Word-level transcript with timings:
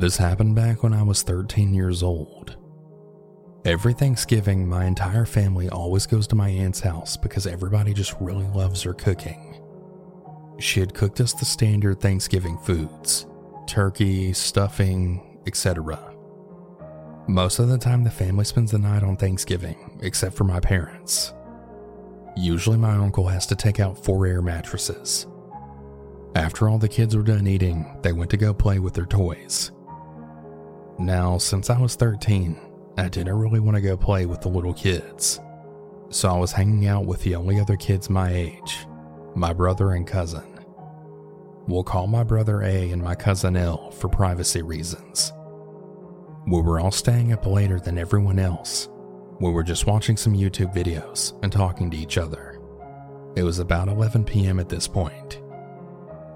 This 0.00 0.16
happened 0.16 0.54
back 0.54 0.82
when 0.82 0.94
I 0.94 1.02
was 1.02 1.22
13 1.22 1.74
years 1.74 2.02
old. 2.02 2.56
Every 3.66 3.92
Thanksgiving, 3.92 4.66
my 4.66 4.86
entire 4.86 5.26
family 5.26 5.68
always 5.68 6.06
goes 6.06 6.26
to 6.28 6.34
my 6.34 6.48
aunt's 6.48 6.80
house 6.80 7.18
because 7.18 7.46
everybody 7.46 7.92
just 7.92 8.14
really 8.18 8.46
loves 8.46 8.80
her 8.80 8.94
cooking. 8.94 9.60
She 10.58 10.80
had 10.80 10.94
cooked 10.94 11.20
us 11.20 11.34
the 11.34 11.44
standard 11.44 12.00
Thanksgiving 12.00 12.56
foods 12.60 13.26
turkey, 13.66 14.32
stuffing, 14.32 15.38
etc. 15.46 16.14
Most 17.28 17.58
of 17.58 17.68
the 17.68 17.76
time, 17.76 18.02
the 18.02 18.10
family 18.10 18.46
spends 18.46 18.70
the 18.70 18.78
night 18.78 19.02
on 19.02 19.18
Thanksgiving, 19.18 20.00
except 20.02 20.34
for 20.34 20.44
my 20.44 20.60
parents. 20.60 21.34
Usually, 22.38 22.78
my 22.78 22.94
uncle 22.94 23.28
has 23.28 23.44
to 23.48 23.54
take 23.54 23.80
out 23.80 24.02
four 24.02 24.26
air 24.26 24.40
mattresses. 24.40 25.26
After 26.34 26.70
all 26.70 26.78
the 26.78 26.88
kids 26.88 27.14
were 27.14 27.22
done 27.22 27.46
eating, 27.46 27.98
they 28.00 28.14
went 28.14 28.30
to 28.30 28.38
go 28.38 28.54
play 28.54 28.78
with 28.78 28.94
their 28.94 29.04
toys. 29.04 29.72
Now, 31.00 31.38
since 31.38 31.70
I 31.70 31.78
was 31.80 31.94
13, 31.94 32.60
I 32.98 33.08
didn't 33.08 33.38
really 33.38 33.58
want 33.58 33.74
to 33.74 33.80
go 33.80 33.96
play 33.96 34.26
with 34.26 34.42
the 34.42 34.50
little 34.50 34.74
kids. 34.74 35.40
So 36.10 36.28
I 36.28 36.36
was 36.36 36.52
hanging 36.52 36.86
out 36.86 37.06
with 37.06 37.22
the 37.22 37.36
only 37.36 37.58
other 37.58 37.76
kids 37.76 38.10
my 38.10 38.30
age, 38.30 38.86
my 39.34 39.54
brother 39.54 39.92
and 39.92 40.06
cousin. 40.06 40.60
We'll 41.66 41.84
call 41.84 42.06
my 42.06 42.22
brother 42.22 42.62
A 42.62 42.90
and 42.90 43.02
my 43.02 43.14
cousin 43.14 43.56
L 43.56 43.90
for 43.92 44.10
privacy 44.10 44.60
reasons. 44.60 45.32
We 46.46 46.60
were 46.60 46.80
all 46.80 46.90
staying 46.90 47.32
up 47.32 47.46
later 47.46 47.80
than 47.80 47.96
everyone 47.96 48.38
else. 48.38 48.90
We 49.40 49.50
were 49.50 49.62
just 49.62 49.86
watching 49.86 50.18
some 50.18 50.34
YouTube 50.34 50.74
videos 50.74 51.32
and 51.42 51.50
talking 51.50 51.90
to 51.90 51.96
each 51.96 52.18
other. 52.18 52.60
It 53.36 53.42
was 53.42 53.58
about 53.58 53.88
11 53.88 54.24
p.m. 54.24 54.60
at 54.60 54.68
this 54.68 54.86
point. 54.86 55.40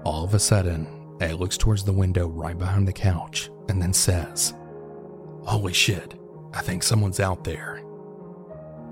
All 0.03 0.23
of 0.23 0.33
a 0.33 0.39
sudden, 0.39 0.87
A 1.21 1.33
looks 1.33 1.57
towards 1.57 1.83
the 1.83 1.93
window 1.93 2.27
right 2.27 2.57
behind 2.57 2.87
the 2.87 2.93
couch 2.93 3.49
and 3.69 3.81
then 3.81 3.93
says, 3.93 4.53
Holy 5.43 5.73
shit, 5.73 6.15
I 6.53 6.61
think 6.61 6.83
someone's 6.83 7.19
out 7.19 7.43
there. 7.43 7.81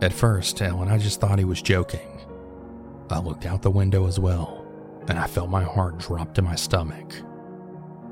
At 0.01 0.13
first, 0.13 0.61
L 0.61 0.81
and 0.81 0.91
I 0.91 0.97
just 0.97 1.19
thought 1.19 1.39
he 1.39 1.45
was 1.45 1.61
joking. 1.61 2.21
I 3.09 3.19
looked 3.19 3.45
out 3.45 3.61
the 3.61 3.71
window 3.71 4.07
as 4.07 4.19
well, 4.19 4.65
and 5.07 5.19
I 5.19 5.27
felt 5.27 5.49
my 5.49 5.63
heart 5.63 5.97
drop 5.97 6.33
to 6.35 6.41
my 6.41 6.55
stomach. 6.55 7.13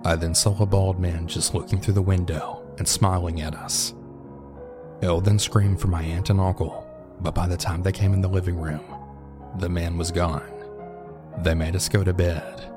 I 0.04 0.16
then 0.16 0.36
saw 0.36 0.62
a 0.62 0.66
bald 0.66 1.00
man 1.00 1.28
just 1.28 1.54
looking 1.54 1.80
through 1.80 1.94
the 1.94 2.02
window 2.02 2.64
and 2.78 2.88
smiling 2.88 3.42
at 3.42 3.56
us. 3.56 3.94
L 5.02 5.22
then 5.22 5.40
screamed 5.40 5.80
for 5.80 5.88
my 5.88 6.04
aunt 6.04 6.30
and 6.30 6.40
uncle, 6.40 6.88
but 7.22 7.36
by 7.36 7.48
the 7.48 7.58
time 7.58 7.82
they 7.82 7.92
came 7.92 8.14
in 8.14 8.22
the 8.22 8.28
living 8.28 8.58
room, 8.58 8.84
the 9.58 9.70
man 9.70 9.98
was 9.98 10.12
gone. 10.12 10.50
They 11.44 11.54
made 11.54 11.76
us 11.76 11.90
go 11.90 12.04
to 12.04 12.14
bed. 12.14 12.71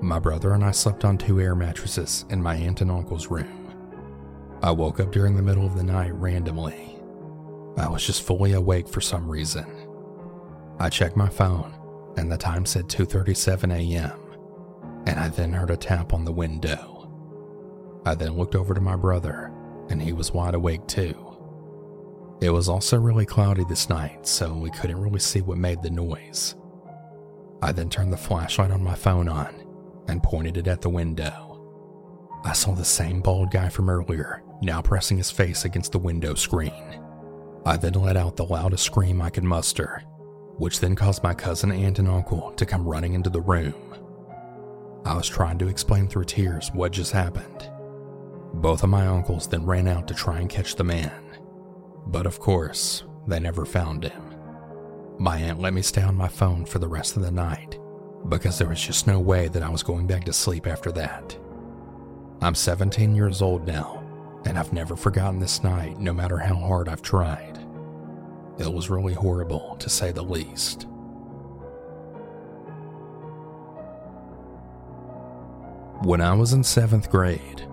My 0.00 0.18
brother 0.18 0.52
and 0.52 0.62
I 0.62 0.72
slept 0.72 1.04
on 1.04 1.16
two 1.16 1.40
air 1.40 1.54
mattresses 1.54 2.26
in 2.28 2.42
my 2.42 2.54
aunt 2.54 2.82
and 2.82 2.90
uncle's 2.90 3.28
room. 3.28 3.74
I 4.62 4.70
woke 4.70 5.00
up 5.00 5.10
during 5.10 5.34
the 5.34 5.42
middle 5.42 5.66
of 5.66 5.76
the 5.76 5.82
night 5.82 6.14
randomly. 6.14 6.98
I 7.78 7.88
was 7.88 8.06
just 8.06 8.22
fully 8.22 8.52
awake 8.52 8.88
for 8.88 9.00
some 9.00 9.28
reason. 9.28 9.66
I 10.78 10.90
checked 10.90 11.16
my 11.16 11.28
phone 11.28 11.74
and 12.16 12.30
the 12.30 12.36
time 12.36 12.66
said 12.66 12.88
2:37 12.88 13.72
a.m. 13.72 14.20
and 15.06 15.18
I 15.18 15.28
then 15.28 15.52
heard 15.52 15.70
a 15.70 15.76
tap 15.76 16.12
on 16.12 16.24
the 16.24 16.32
window. 16.32 17.10
I 18.04 18.14
then 18.14 18.36
looked 18.36 18.54
over 18.54 18.74
to 18.74 18.80
my 18.80 18.96
brother 18.96 19.50
and 19.88 20.00
he 20.00 20.12
was 20.12 20.32
wide 20.32 20.54
awake 20.54 20.86
too. 20.86 21.14
It 22.40 22.50
was 22.50 22.68
also 22.68 22.98
really 22.98 23.24
cloudy 23.24 23.64
this 23.64 23.88
night, 23.88 24.26
so 24.26 24.54
we 24.54 24.70
couldn't 24.70 25.00
really 25.00 25.20
see 25.20 25.40
what 25.40 25.56
made 25.56 25.82
the 25.82 25.90
noise. 25.90 26.54
I 27.62 27.72
then 27.72 27.88
turned 27.88 28.12
the 28.12 28.18
flashlight 28.18 28.70
on 28.70 28.84
my 28.84 28.94
phone 28.94 29.28
on 29.28 29.65
and 30.08 30.22
pointed 30.22 30.56
it 30.56 30.66
at 30.66 30.80
the 30.80 30.88
window. 30.88 31.52
I 32.44 32.52
saw 32.52 32.74
the 32.74 32.84
same 32.84 33.20
bald 33.20 33.50
guy 33.50 33.68
from 33.68 33.90
earlier 33.90 34.42
now 34.62 34.80
pressing 34.80 35.16
his 35.16 35.30
face 35.30 35.64
against 35.64 35.92
the 35.92 35.98
window 35.98 36.34
screen. 36.34 37.02
I 37.64 37.76
then 37.76 37.94
let 37.94 38.16
out 38.16 38.36
the 38.36 38.44
loudest 38.44 38.84
scream 38.84 39.20
I 39.20 39.30
could 39.30 39.44
muster, 39.44 40.02
which 40.56 40.80
then 40.80 40.94
caused 40.94 41.22
my 41.22 41.34
cousin, 41.34 41.72
aunt, 41.72 41.98
and 41.98 42.08
uncle 42.08 42.52
to 42.52 42.66
come 42.66 42.86
running 42.86 43.14
into 43.14 43.30
the 43.30 43.40
room. 43.40 43.74
I 45.04 45.14
was 45.14 45.28
trying 45.28 45.58
to 45.58 45.68
explain 45.68 46.08
through 46.08 46.24
tears 46.24 46.70
what 46.72 46.92
just 46.92 47.12
happened. 47.12 47.70
Both 48.54 48.82
of 48.82 48.90
my 48.90 49.06
uncles 49.06 49.48
then 49.48 49.66
ran 49.66 49.88
out 49.88 50.08
to 50.08 50.14
try 50.14 50.38
and 50.38 50.48
catch 50.48 50.76
the 50.76 50.84
man, 50.84 51.38
but 52.06 52.26
of 52.26 52.40
course, 52.40 53.04
they 53.26 53.40
never 53.40 53.66
found 53.66 54.04
him. 54.04 54.22
My 55.18 55.38
aunt 55.38 55.60
let 55.60 55.74
me 55.74 55.82
stay 55.82 56.02
on 56.02 56.14
my 56.14 56.28
phone 56.28 56.64
for 56.64 56.78
the 56.78 56.88
rest 56.88 57.16
of 57.16 57.22
the 57.22 57.30
night 57.30 57.78
because 58.28 58.58
there 58.58 58.68
was 58.68 58.80
just 58.80 59.06
no 59.06 59.20
way 59.20 59.48
that 59.48 59.62
I 59.62 59.68
was 59.68 59.82
going 59.82 60.06
back 60.06 60.24
to 60.24 60.32
sleep 60.32 60.66
after 60.66 60.90
that. 60.92 61.36
I'm 62.42 62.54
17 62.54 63.14
years 63.14 63.40
old 63.40 63.66
now, 63.66 64.02
and 64.44 64.58
I've 64.58 64.72
never 64.72 64.96
forgotten 64.96 65.38
this 65.40 65.62
night, 65.62 65.98
no 65.98 66.12
matter 66.12 66.38
how 66.38 66.56
hard 66.56 66.88
I've 66.88 67.02
tried. 67.02 67.58
It 68.58 68.72
was 68.72 68.90
really 68.90 69.14
horrible, 69.14 69.76
to 69.78 69.88
say 69.88 70.12
the 70.12 70.22
least. 70.22 70.86
When 76.02 76.20
I 76.20 76.34
was 76.34 76.52
in 76.52 76.62
seventh 76.62 77.10
grade, 77.10 77.66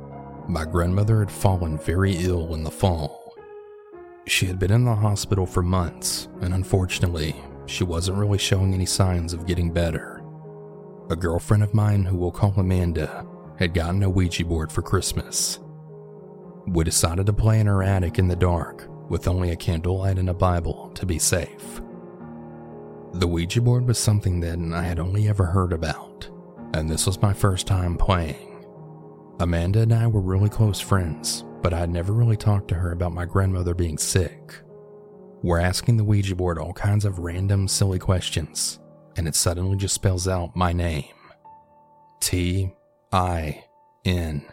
my 0.47 0.65
grandmother 0.65 1.19
had 1.19 1.31
fallen 1.31 1.77
very 1.77 2.15
ill 2.17 2.53
in 2.53 2.63
the 2.63 2.71
fall. 2.71 3.35
She 4.25 4.45
had 4.45 4.59
been 4.59 4.71
in 4.71 4.85
the 4.85 4.95
hospital 4.95 5.45
for 5.45 5.61
months, 5.61 6.27
and 6.41 6.53
unfortunately, 6.53 7.35
she 7.65 7.83
wasn't 7.83 8.17
really 8.17 8.37
showing 8.37 8.73
any 8.73 8.85
signs 8.85 9.33
of 9.33 9.45
getting 9.45 9.71
better. 9.71 10.12
A 11.09 11.15
girlfriend 11.15 11.63
of 11.63 11.73
mine, 11.73 12.03
who 12.03 12.15
we'll 12.15 12.31
call 12.31 12.53
Amanda, 12.55 13.25
had 13.59 13.73
gotten 13.73 14.03
a 14.03 14.09
Ouija 14.09 14.45
board 14.45 14.71
for 14.71 14.81
Christmas. 14.81 15.59
We 16.65 16.83
decided 16.85 17.25
to 17.25 17.33
play 17.33 17.59
in 17.59 17.67
her 17.67 17.83
attic 17.83 18.19
in 18.19 18.29
the 18.29 18.35
dark 18.35 18.87
with 19.09 19.27
only 19.27 19.51
a 19.51 19.55
candlelight 19.55 20.17
and 20.17 20.29
a 20.29 20.33
Bible 20.33 20.91
to 20.95 21.05
be 21.05 21.19
safe. 21.19 21.81
The 23.13 23.27
Ouija 23.27 23.61
board 23.61 23.85
was 23.85 23.99
something 23.99 24.39
that 24.39 24.57
I 24.73 24.83
had 24.83 24.97
only 24.97 25.27
ever 25.27 25.45
heard 25.45 25.73
about, 25.73 26.29
and 26.73 26.89
this 26.89 27.05
was 27.05 27.21
my 27.21 27.33
first 27.33 27.67
time 27.67 27.97
playing. 27.97 28.65
Amanda 29.39 29.81
and 29.81 29.93
I 29.93 30.07
were 30.07 30.21
really 30.21 30.49
close 30.49 30.79
friends, 30.79 31.43
but 31.61 31.73
I 31.73 31.79
had 31.79 31.89
never 31.89 32.13
really 32.13 32.37
talked 32.37 32.69
to 32.69 32.75
her 32.75 32.91
about 32.91 33.11
my 33.11 33.25
grandmother 33.25 33.73
being 33.73 33.97
sick. 33.97 34.55
We're 35.41 35.59
asking 35.59 35.97
the 35.97 36.05
Ouija 36.05 36.35
board 36.35 36.57
all 36.57 36.73
kinds 36.73 37.03
of 37.03 37.19
random, 37.19 37.67
silly 37.67 37.99
questions, 37.99 38.79
and 39.15 39.27
it 39.27 39.35
suddenly 39.35 39.77
just 39.77 39.95
spells 39.95 40.27
out 40.27 40.55
my 40.55 40.73
name 40.73 41.13
T 42.19 42.71
I 43.11 43.65
N 44.05 44.45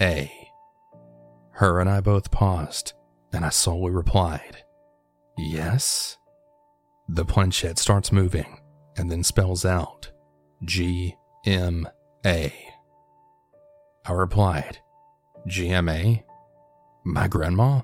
A. 0.00 0.30
Her 1.52 1.80
and 1.80 1.88
I 1.88 2.00
both 2.00 2.30
paused, 2.30 2.92
and 3.32 3.44
I 3.44 3.48
slowly 3.50 3.90
replied, 3.90 4.64
Yes? 5.38 6.18
The 7.08 7.24
planchette 7.24 7.78
starts 7.78 8.12
moving 8.12 8.60
and 8.96 9.10
then 9.10 9.22
spells 9.22 9.64
out 9.64 10.10
G 10.64 11.16
M 11.44 11.88
A. 12.24 12.52
I 14.04 14.12
replied, 14.12 14.78
GMA? 15.48 16.22
My 17.04 17.28
grandma? 17.28 17.82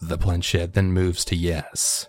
The 0.00 0.18
planchette 0.18 0.74
then 0.74 0.92
moves 0.92 1.24
to 1.26 1.36
yes. 1.36 2.08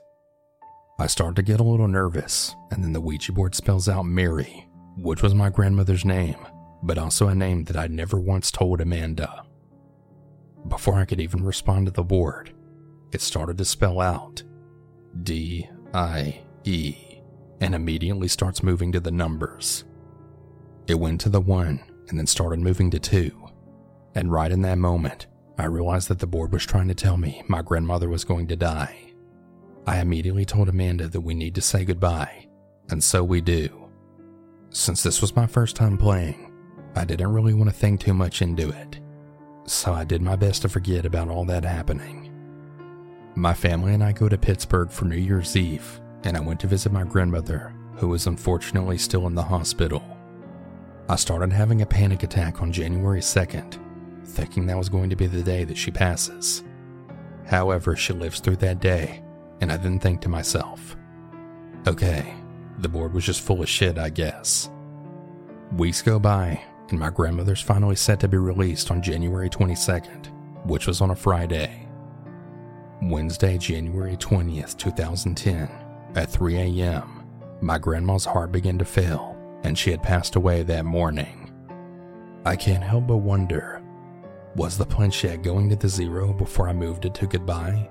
I 1.00 1.08
start 1.08 1.36
to 1.38 1.42
get 1.42 1.60
a 1.60 1.64
little 1.64 1.88
nervous, 1.88 2.56
and 2.72 2.84
then 2.84 2.94
the 2.94 3.02
Ouija 3.02 3.32
board 3.32 3.56
spells 3.56 3.90
out 3.90 4.06
Mary, 4.06 4.70
which 4.96 5.24
was 5.24 5.34
my 5.34 5.50
grandmother's 5.50 6.06
name, 6.06 6.38
but 6.84 7.00
also 7.00 7.28
a 7.28 7.36
name 7.36 7.64
that 7.66 7.76
I'd 7.76 7.92
never 7.92 8.20
once 8.20 8.52
told 8.52 8.80
Amanda. 8.80 9.44
Before 10.68 10.96
I 10.96 11.06
could 11.06 11.20
even 11.20 11.44
respond 11.44 11.88
to 11.88 11.92
the 11.92 12.04
board, 12.04 12.54
it 13.12 13.22
started 13.22 13.58
to 13.58 13.66
spell 13.66 14.00
out 14.00 14.44
D 15.24 15.68
I 15.94 16.42
E 16.64 17.22
and 17.60 17.74
immediately 17.74 18.28
starts 18.28 18.64
moving 18.64 18.92
to 18.92 19.00
the 19.00 19.12
numbers. 19.12 19.86
It 20.88 20.96
went 20.96 21.22
to 21.22 21.30
the 21.30 21.42
1 21.42 21.84
and 22.10 22.20
then 22.20 22.28
started 22.28 22.60
moving 22.60 22.92
to 22.92 23.00
2. 23.00 23.32
And 24.16 24.32
right 24.32 24.52
in 24.52 24.62
that 24.62 24.78
moment, 24.78 25.28
I 25.58 25.66
realized 25.66 26.08
that 26.10 26.20
the 26.20 26.28
board 26.28 26.52
was 26.52 26.66
trying 26.66 26.88
to 26.90 26.96
tell 26.96 27.18
me 27.18 27.44
my 27.48 27.62
grandmother 27.62 28.10
was 28.10 28.24
going 28.24 28.48
to 28.48 28.56
die. 28.56 29.13
I 29.86 30.00
immediately 30.00 30.46
told 30.46 30.70
Amanda 30.70 31.08
that 31.08 31.22
we 31.22 31.34
need 31.34 31.56
to 31.56 31.62
say 31.62 31.86
goodbye, 31.86 32.48
and 32.90 33.04
so 33.04 33.24
we 33.24 33.42
do. 33.42 33.90
Since 34.70 35.04
this 35.04 35.22
was 35.22 35.36
my 35.36 35.46
first 35.46 35.76
time 35.76 35.98
playing, 35.98 36.52
I 36.96 37.06
didn't 37.06 37.34
really 37.34 37.54
want 37.54 37.70
to 37.70 37.76
think 37.76 38.00
too 38.00 38.14
much 38.14 38.42
into 38.42 38.70
it 38.70 39.00
so 39.66 39.94
I 39.94 40.04
did 40.04 40.22
my 40.22 40.36
best 40.36 40.64
to 40.64 40.70
forget 40.70 41.06
about 41.06 41.30
all 41.30 41.46
that 41.46 41.64
happening. 41.64 42.30
My 43.36 43.54
family 43.54 43.94
and 43.94 44.04
I 44.04 44.12
go 44.12 44.30
to 44.30 44.38
Pittsburgh 44.38 44.92
for 44.92 45.06
New 45.06 45.18
Year's 45.18 45.56
Eve, 45.56 46.02
and 46.24 46.38
I 46.38 46.42
went 46.42 46.60
to 46.62 46.68
visit 46.68 46.92
my 46.92 47.04
grandmother, 47.04 47.74
who 47.96 48.10
was 48.10 48.28
unfortunately 48.28 48.98
still 48.98 49.28
in 49.28 49.36
the 49.36 49.44
hospital. 49.44 50.04
I 51.10 51.16
started 51.16 51.52
having 51.52 51.82
a 51.82 51.86
panic 51.86 52.24
attack 52.24 52.62
on 52.62 52.72
January 52.72 53.20
2nd, 53.20 53.80
thinking 54.26 54.66
that 54.68 54.78
was 54.78 54.90
going 54.90 55.10
to 55.10 55.16
be 55.16 55.28
the 55.28 55.44
day 55.44 55.64
that 55.64 55.78
she 55.78 55.92
passes. 55.92 56.64
However, 57.46 57.96
she 57.96 58.14
lives 58.14 58.40
through 58.40 58.58
that 58.58 58.80
day, 58.80 59.24
and 59.62 59.72
I 59.72 59.78
then 59.78 60.00
think 60.00 60.22
to 60.22 60.30
myself, 60.30 60.96
okay, 61.88 62.34
the 62.80 62.90
board 62.90 63.14
was 63.14 63.26
just 63.26 63.42
full 63.42 63.62
of 63.62 63.70
shit, 63.70 63.98
I 63.98 64.10
guess. 64.10 64.70
Weeks 65.78 66.02
go 66.02 66.20
by, 66.20 66.62
and 66.90 67.00
my 67.00 67.10
grandmother's 67.10 67.62
finally 67.62 67.96
set 67.96 68.20
to 68.22 68.28
be 68.28 68.38
released 68.38 68.92
on 68.92 69.02
January 69.02 69.50
22nd, 69.50 70.28
which 70.66 70.88
was 70.88 71.02
on 71.02 71.12
a 71.12 71.16
Friday. 71.16 71.88
Wednesday, 73.02 73.58
January 73.58 74.16
20th, 74.18 74.78
2010, 74.78 75.70
at 76.16 76.30
3 76.30 76.58
a.m., 76.58 77.24
my 77.62 77.78
grandma's 77.78 78.26
heart 78.26 78.52
began 78.52 78.78
to 78.78 78.86
fail, 78.86 79.38
and 79.64 79.78
she 79.78 79.92
had 79.92 80.04
passed 80.04 80.36
away 80.36 80.64
that 80.64 80.86
morning. 80.86 81.52
I 82.46 82.56
can't 82.56 82.84
help 82.84 83.08
but 83.08 83.18
wonder 83.18 83.82
was 84.56 84.78
the 84.78 84.86
planchette 84.86 85.42
going 85.42 85.68
to 85.70 85.76
the 85.76 85.90
zero 85.90 86.32
before 86.32 86.70
I 86.70 86.74
moved 86.74 87.06
it 87.06 87.16
to 87.16 87.26
goodbye? 87.26 87.90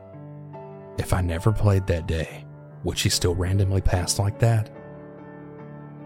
If 0.99 1.12
I 1.12 1.21
never 1.21 1.53
played 1.53 1.87
that 1.87 2.06
day, 2.06 2.44
would 2.85 2.99
she 2.99 3.09
still 3.09 3.35
randomly 3.35 3.81
pass 3.81 4.19
like 4.19 4.39
that? 4.41 4.71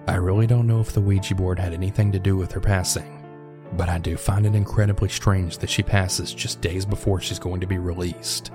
I 0.07 0.17
really 0.17 0.47
don't 0.47 0.69
know 0.69 0.81
if 0.81 0.93
the 0.93 1.01
Ouija 1.01 1.35
board 1.35 1.59
had 1.59 1.73
anything 1.73 2.13
to 2.13 2.19
do 2.19 2.37
with 2.37 2.53
her 2.53 2.61
passing, 2.61 3.25
but 3.73 3.89
I 3.89 3.99
do 3.99 4.17
find 4.17 4.47
it 4.47 4.55
incredibly 4.55 5.09
strange 5.09 5.59
that 5.59 5.71
she 5.71 5.83
passes 5.83 6.33
just 6.33 6.61
days 6.61 6.87
before 6.87 7.21
she's 7.21 7.41
going 7.41 7.61
to 7.61 7.67
be 7.67 7.79
released. 7.79 8.53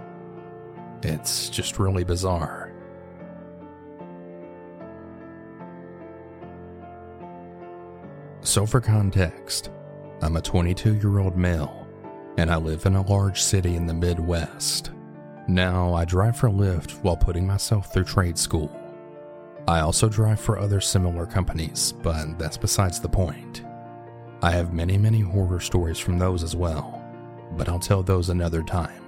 It's 1.04 1.50
just 1.50 1.80
really 1.80 2.06
bizarre. 2.06 2.72
So, 8.42 8.66
for 8.66 8.80
context, 8.80 9.72
I'm 10.22 10.38
a 10.38 10.42
22 10.42 10.96
year 10.96 11.20
old 11.20 11.38
male, 11.38 11.88
and 12.38 12.50
I 12.50 12.56
live 12.56 12.86
in 12.86 12.96
a 12.96 13.02
large 13.08 13.42
city 13.42 13.76
in 13.76 13.86
the 13.86 13.94
Midwest. 13.94 14.92
Now, 15.48 15.94
I 15.94 16.06
drive 16.06 16.38
for 16.38 16.50
Lyft 16.50 17.02
while 17.04 17.18
putting 17.18 17.48
myself 17.48 17.92
through 17.92 18.06
trade 18.06 18.38
school. 18.38 18.72
I 19.68 19.80
also 19.80 20.10
drive 20.10 20.40
for 20.40 20.58
other 20.58 20.82
similar 20.82 21.26
companies, 21.26 21.94
but 22.04 22.38
that's 22.38 22.58
besides 22.58 23.00
the 23.00 23.10
point. 23.10 23.64
I 24.42 24.52
have 24.52 24.74
many, 24.74 24.98
many 24.98 25.20
horror 25.20 25.60
stories 25.60 26.00
from 26.00 26.18
those 26.18 26.44
as 26.44 26.56
well, 26.56 27.04
but 27.58 27.70
I'll 27.70 27.80
tell 27.80 28.02
those 28.02 28.30
another 28.30 28.64
time. 28.64 29.04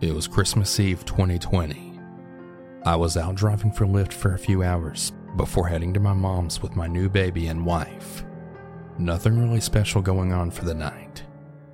It 0.00 0.14
was 0.14 0.26
Christmas 0.26 0.78
Eve 0.80 1.04
2020. 1.04 1.98
I 2.84 2.96
was 2.96 3.16
out 3.16 3.34
driving 3.34 3.72
for 3.72 3.84
Lyft 3.84 4.12
for 4.12 4.34
a 4.34 4.38
few 4.38 4.62
hours 4.62 5.12
before 5.36 5.68
heading 5.68 5.92
to 5.94 6.00
my 6.00 6.12
mom's 6.14 6.62
with 6.62 6.76
my 6.76 6.86
new 6.86 7.08
baby 7.08 7.48
and 7.48 7.66
wife. 7.66 8.24
Nothing 8.96 9.38
really 9.38 9.60
special 9.60 10.00
going 10.00 10.32
on 10.32 10.50
for 10.50 10.64
the 10.64 10.74
night, 10.74 11.22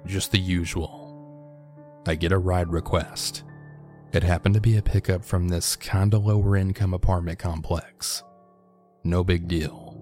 just 0.07 0.33
the 0.33 0.39
usual. 0.39 1.01
I 2.07 2.15
get 2.17 2.33
a 2.33 2.39
ride 2.39 2.71
request. 2.71 3.45
It 4.15 4.23
happened 4.23 4.55
to 4.55 4.61
be 4.61 4.77
a 4.77 4.83
pickup 4.83 5.25
from 5.25 5.49
this 5.49 5.75
kinda 5.75 6.19
lower 6.19 6.57
income 6.57 6.95
apartment 6.95 7.41
complex. 7.41 8.23
No 9.03 9.25
big 9.25 9.49
deal. 9.49 9.99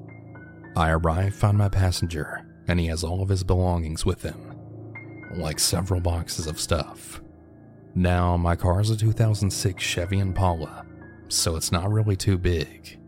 I 0.77 0.91
arrive, 0.91 1.35
find 1.35 1.57
my 1.57 1.71
passenger, 1.71 2.47
and 2.69 2.79
he 2.79 2.89
has 2.89 3.05
all 3.05 3.23
of 3.23 3.31
his 3.31 3.43
belongings 3.43 4.05
with 4.05 4.21
him, 4.21 4.55
like 5.35 5.59
several 5.59 6.03
boxes 6.03 6.47
of 6.47 6.61
stuff. 6.61 7.23
Now, 7.95 8.37
my 8.37 8.55
car 8.55 8.83
is 8.83 8.91
a 8.91 8.99
2006 8.99 9.83
Chevy 9.83 10.19
Impala, 10.19 10.85
so 11.29 11.57
it's 11.57 11.73
not 11.73 11.91
really 11.91 12.15
too 12.15 12.37
big. 12.37 13.01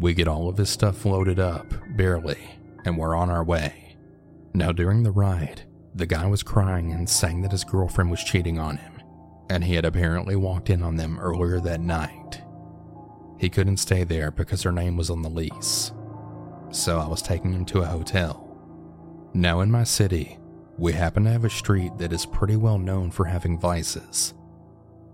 We 0.00 0.14
get 0.14 0.26
all 0.26 0.48
of 0.48 0.56
his 0.56 0.68
stuff 0.68 1.04
loaded 1.04 1.38
up, 1.38 1.72
barely, 1.96 2.58
and 2.84 2.98
we're 2.98 3.14
on 3.14 3.30
our 3.30 3.44
way. 3.44 3.94
Now, 4.52 4.72
during 4.72 5.04
the 5.04 5.12
ride, 5.12 5.62
the 5.94 6.06
guy 6.06 6.26
was 6.26 6.42
crying 6.42 6.92
and 6.92 7.08
saying 7.08 7.42
that 7.42 7.52
his 7.52 7.62
girlfriend 7.62 8.10
was 8.10 8.24
cheating 8.24 8.58
on 8.58 8.78
him 8.78 8.93
and 9.50 9.64
he 9.64 9.74
had 9.74 9.84
apparently 9.84 10.36
walked 10.36 10.70
in 10.70 10.82
on 10.82 10.96
them 10.96 11.18
earlier 11.18 11.60
that 11.60 11.80
night. 11.80 12.42
He 13.38 13.50
couldn't 13.50 13.78
stay 13.78 14.04
there 14.04 14.30
because 14.30 14.62
her 14.62 14.72
name 14.72 14.96
was 14.96 15.10
on 15.10 15.22
the 15.22 15.28
lease, 15.28 15.92
so 16.70 16.98
I 16.98 17.06
was 17.06 17.22
taking 17.22 17.52
him 17.52 17.64
to 17.66 17.80
a 17.80 17.86
hotel. 17.86 18.40
Now, 19.34 19.60
in 19.60 19.70
my 19.70 19.84
city, 19.84 20.38
we 20.78 20.92
happen 20.92 21.24
to 21.24 21.30
have 21.30 21.44
a 21.44 21.50
street 21.50 21.98
that 21.98 22.12
is 22.12 22.26
pretty 22.26 22.56
well 22.56 22.78
known 22.78 23.10
for 23.10 23.24
having 23.24 23.58
vices 23.58 24.34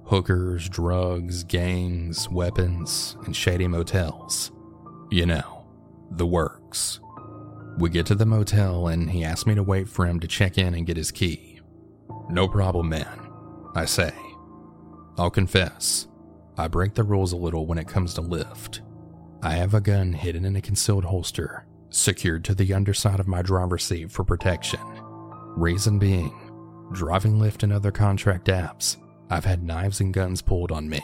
hookers, 0.05 0.69
drugs, 0.69 1.44
gangs, 1.44 2.29
weapons, 2.29 3.17
and 3.25 3.37
shady 3.37 3.69
motels. 3.69 4.50
You 5.09 5.25
know, 5.25 5.65
the 6.11 6.26
works. 6.26 6.99
We 7.79 7.91
get 7.91 8.06
to 8.06 8.17
the 8.17 8.26
motel 8.26 8.88
and 8.88 9.09
he 9.09 9.23
asked 9.23 9.47
me 9.47 9.55
to 9.55 9.62
wait 9.62 9.88
for 9.88 10.06
him 10.06 10.19
to 10.19 10.26
check 10.26 10.59
in 10.59 10.75
and 10.75 10.85
get 10.85 10.97
his 10.97 11.12
key. 11.12 11.61
No 12.29 12.49
problem, 12.49 12.88
man. 12.88 13.30
I 13.75 13.85
say. 13.85 14.13
I'll 15.19 15.31
confess, 15.31 16.09
I 16.57 16.69
break 16.69 16.95
the 16.95 17.05
rules 17.05 17.33
a 17.33 17.37
little 17.37 17.67
when 17.67 17.79
it 17.79 17.89
comes 17.89 18.15
to 18.15 18.23
Lyft. 18.23 18.81
I 19.43 19.53
have 19.53 19.75
a 19.75 19.81
gun 19.81 20.13
hidden 20.13 20.45
in 20.45 20.57
a 20.57 20.61
concealed 20.61 21.05
holster, 21.05 21.67
secured 21.91 22.45
to 22.45 22.55
the 22.55 22.75
underside 22.75 23.21
of 23.21 23.29
my 23.29 23.43
driver's 23.43 23.85
seat 23.85 24.11
for 24.11 24.25
protection. 24.25 24.81
Reason 25.57 25.99
being, 25.99 26.33
driving 26.93 27.39
Lyft 27.39 27.63
and 27.63 27.73
other 27.73 27.91
contract 27.91 28.49
apps, 28.49 28.97
I've 29.31 29.45
had 29.45 29.63
knives 29.63 30.01
and 30.01 30.13
guns 30.13 30.43
pulled 30.43 30.73
on 30.73 30.89
me, 30.89 31.03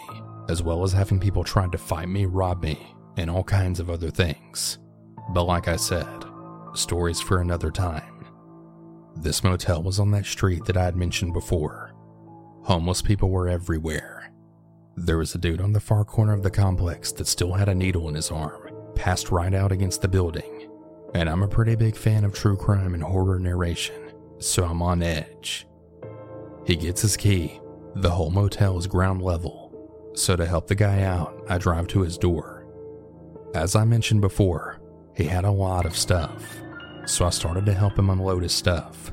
as 0.48 0.62
well 0.62 0.82
as 0.82 0.92
having 0.92 1.20
people 1.20 1.44
try 1.44 1.68
to 1.68 1.78
fight 1.78 2.08
me, 2.08 2.26
rob 2.26 2.62
me, 2.62 2.78
and 3.16 3.30
all 3.30 3.44
kinds 3.44 3.80
of 3.80 3.88
other 3.88 4.10
things. 4.10 4.78
But 5.30 5.44
like 5.44 5.68
I 5.68 5.76
said, 5.76 6.24
stories 6.74 7.20
for 7.20 7.40
another 7.40 7.70
time. 7.70 8.26
This 9.16 9.42
motel 9.42 9.82
was 9.82 9.98
on 9.98 10.10
that 10.10 10.26
street 10.26 10.64
that 10.66 10.76
I 10.76 10.84
had 10.84 10.96
mentioned 10.96 11.32
before, 11.32 11.85
Homeless 12.66 13.00
people 13.00 13.30
were 13.30 13.48
everywhere. 13.48 14.32
There 14.96 15.18
was 15.18 15.36
a 15.36 15.38
dude 15.38 15.60
on 15.60 15.72
the 15.72 15.78
far 15.78 16.04
corner 16.04 16.32
of 16.32 16.42
the 16.42 16.50
complex 16.50 17.12
that 17.12 17.28
still 17.28 17.52
had 17.52 17.68
a 17.68 17.74
needle 17.76 18.08
in 18.08 18.16
his 18.16 18.32
arm, 18.32 18.68
passed 18.96 19.30
right 19.30 19.54
out 19.54 19.70
against 19.70 20.02
the 20.02 20.08
building. 20.08 20.68
And 21.14 21.30
I'm 21.30 21.44
a 21.44 21.48
pretty 21.48 21.76
big 21.76 21.94
fan 21.94 22.24
of 22.24 22.34
true 22.34 22.56
crime 22.56 22.94
and 22.94 23.04
horror 23.04 23.38
narration, 23.38 24.10
so 24.38 24.64
I'm 24.64 24.82
on 24.82 25.00
edge. 25.00 25.68
He 26.66 26.74
gets 26.74 27.02
his 27.02 27.16
key. 27.16 27.60
The 27.94 28.10
whole 28.10 28.32
motel 28.32 28.76
is 28.78 28.88
ground 28.88 29.22
level, 29.22 30.10
so 30.16 30.34
to 30.34 30.44
help 30.44 30.66
the 30.66 30.74
guy 30.74 31.02
out, 31.02 31.44
I 31.48 31.58
drive 31.58 31.86
to 31.88 32.00
his 32.00 32.18
door. 32.18 32.66
As 33.54 33.76
I 33.76 33.84
mentioned 33.84 34.22
before, 34.22 34.80
he 35.14 35.22
had 35.22 35.44
a 35.44 35.50
lot 35.52 35.86
of 35.86 35.96
stuff, 35.96 36.58
so 37.04 37.26
I 37.26 37.30
started 37.30 37.64
to 37.66 37.74
help 37.74 37.96
him 37.96 38.10
unload 38.10 38.42
his 38.42 38.52
stuff. 38.52 39.12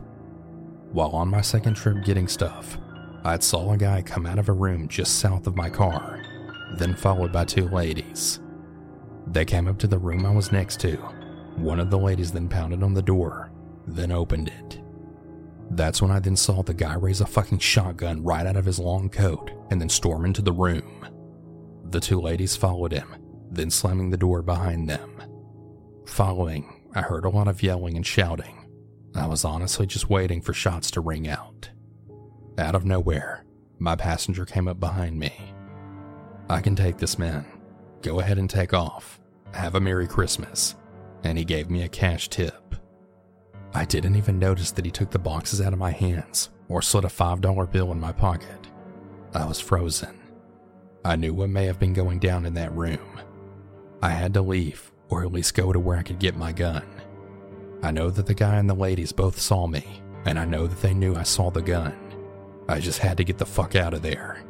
While 0.91 1.11
on 1.11 1.27
my 1.27 1.41
second 1.41 1.75
trip 1.75 2.03
getting 2.03 2.27
stuff, 2.27 2.79
I 3.25 3.39
saw 3.39 3.71
a 3.71 3.77
guy 3.77 4.01
come 4.01 4.25
out 4.25 4.37
of 4.37 4.49
a 4.49 4.53
room 4.53 4.87
just 4.89 5.19
south 5.19 5.47
of 5.47 5.55
my 5.55 5.69
car, 5.69 6.21
then 6.77 6.93
followed 6.93 7.31
by 7.31 7.45
two 7.45 7.69
ladies. 7.69 8.41
They 9.27 9.45
came 9.45 9.67
up 9.67 9.77
to 9.79 9.87
the 9.87 9.97
room 9.97 10.25
I 10.25 10.31
was 10.31 10.51
next 10.51 10.81
to. 10.81 10.97
One 11.55 11.79
of 11.79 11.89
the 11.89 11.97
ladies 11.97 12.33
then 12.33 12.49
pounded 12.49 12.83
on 12.83 12.93
the 12.93 13.01
door, 13.01 13.51
then 13.87 14.11
opened 14.11 14.49
it. 14.49 14.81
That's 15.69 16.01
when 16.01 16.11
I 16.11 16.19
then 16.19 16.35
saw 16.35 16.61
the 16.61 16.73
guy 16.73 16.95
raise 16.95 17.21
a 17.21 17.25
fucking 17.25 17.59
shotgun 17.59 18.23
right 18.23 18.45
out 18.45 18.57
of 18.57 18.65
his 18.65 18.79
long 18.79 19.09
coat 19.09 19.51
and 19.71 19.79
then 19.79 19.89
storm 19.89 20.25
into 20.25 20.41
the 20.41 20.51
room. 20.51 21.07
The 21.89 22.01
two 22.01 22.19
ladies 22.19 22.57
followed 22.57 22.91
him, 22.91 23.15
then 23.49 23.69
slamming 23.69 24.09
the 24.09 24.17
door 24.17 24.41
behind 24.41 24.89
them. 24.89 25.23
Following, 26.05 26.89
I 26.93 27.01
heard 27.01 27.23
a 27.23 27.29
lot 27.29 27.47
of 27.47 27.63
yelling 27.63 27.95
and 27.95 28.05
shouting. 28.05 28.67
I 29.15 29.27
was 29.27 29.45
honestly 29.45 29.85
just 29.85 30.09
waiting 30.09 30.41
for 30.41 30.53
shots 30.53 30.91
to 30.91 31.01
ring 31.01 31.27
out. 31.27 31.69
Out 32.57 32.75
of 32.75 32.85
nowhere, 32.85 33.45
my 33.79 33.95
passenger 33.95 34.45
came 34.45 34.67
up 34.67 34.79
behind 34.79 35.17
me. 35.17 35.33
I 36.49 36.61
can 36.61 36.75
take 36.75 36.97
this 36.97 37.17
man. 37.17 37.45
Go 38.01 38.19
ahead 38.19 38.37
and 38.37 38.49
take 38.49 38.73
off. 38.73 39.19
Have 39.53 39.75
a 39.75 39.79
Merry 39.79 40.07
Christmas. 40.07 40.75
And 41.23 41.37
he 41.37 41.45
gave 41.45 41.69
me 41.69 41.83
a 41.83 41.89
cash 41.89 42.29
tip. 42.29 42.75
I 43.73 43.85
didn't 43.85 44.17
even 44.17 44.37
notice 44.37 44.71
that 44.71 44.85
he 44.85 44.91
took 44.91 45.09
the 45.09 45.17
boxes 45.17 45.61
out 45.61 45.73
of 45.73 45.79
my 45.79 45.89
hands 45.89 46.51
or 46.69 46.81
slid 46.81 47.05
a 47.05 47.07
$5 47.07 47.71
bill 47.71 47.91
in 47.91 47.99
my 47.99 48.11
pocket. 48.11 48.67
I 49.33 49.45
was 49.45 49.59
frozen. 49.59 50.19
I 51.03 51.15
knew 51.15 51.33
what 51.33 51.49
may 51.49 51.65
have 51.65 51.79
been 51.79 51.93
going 51.93 52.19
down 52.19 52.45
in 52.45 52.53
that 52.53 52.75
room. 52.75 53.19
I 54.01 54.09
had 54.09 54.33
to 54.35 54.41
leave, 54.41 54.91
or 55.09 55.23
at 55.23 55.31
least 55.31 55.55
go 55.55 55.73
to 55.73 55.79
where 55.79 55.97
I 55.97 56.03
could 56.03 56.19
get 56.19 56.35
my 56.35 56.51
gun. 56.51 56.85
I 57.81 57.91
know 57.91 58.11
that 58.11 58.27
the 58.27 58.33
guy 58.33 58.57
and 58.57 58.69
the 58.69 58.75
ladies 58.75 59.11
both 59.11 59.39
saw 59.39 59.65
me, 59.65 60.01
and 60.25 60.37
I 60.37 60.45
know 60.45 60.67
that 60.67 60.81
they 60.81 60.93
knew 60.93 61.15
I 61.15 61.23
saw 61.23 61.49
the 61.49 61.61
gun. 61.61 62.02
I 62.67 62.79
just 62.79 62.99
had 62.99 63.17
to 63.17 63.23
get 63.23 63.37
the 63.37 63.45
fuck 63.45 63.75
out 63.75 63.93
of 63.93 64.01
there. 64.01 64.43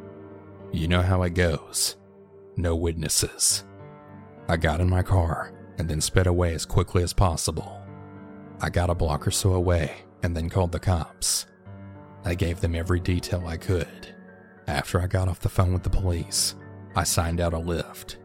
You 0.72 0.88
know 0.88 1.02
how 1.02 1.24
it 1.24 1.34
goes. 1.34 1.98
No 2.56 2.76
witnesses. 2.76 3.64
I 4.48 4.58
got 4.58 4.82
in 4.82 4.90
my 4.90 5.04
car 5.04 5.54
and 5.78 5.90
then 5.90 6.02
sped 6.02 6.28
away 6.28 6.54
as 6.54 6.66
quickly 6.66 7.04
as 7.04 7.14
possible. 7.14 7.82
I 8.62 8.70
got 8.70 8.90
a 8.90 8.96
block 8.96 9.28
or 9.28 9.32
so 9.32 9.54
away 9.54 9.92
and 10.22 10.36
then 10.36 10.50
called 10.50 10.72
the 10.72 10.80
cops. 10.80 11.48
I 12.24 12.36
gave 12.36 12.62
them 12.62 12.76
every 12.76 13.00
detail 13.00 13.44
I 13.46 13.58
could. 13.58 14.16
After 14.68 15.02
I 15.02 15.08
got 15.08 15.28
off 15.28 15.40
the 15.40 15.50
phone 15.50 15.74
with 15.74 15.84
the 15.84 15.90
police, 15.90 16.56
I 16.96 17.04
signed 17.04 17.42
out 17.42 17.54
a 17.54 17.58
Lyft. 17.58 18.18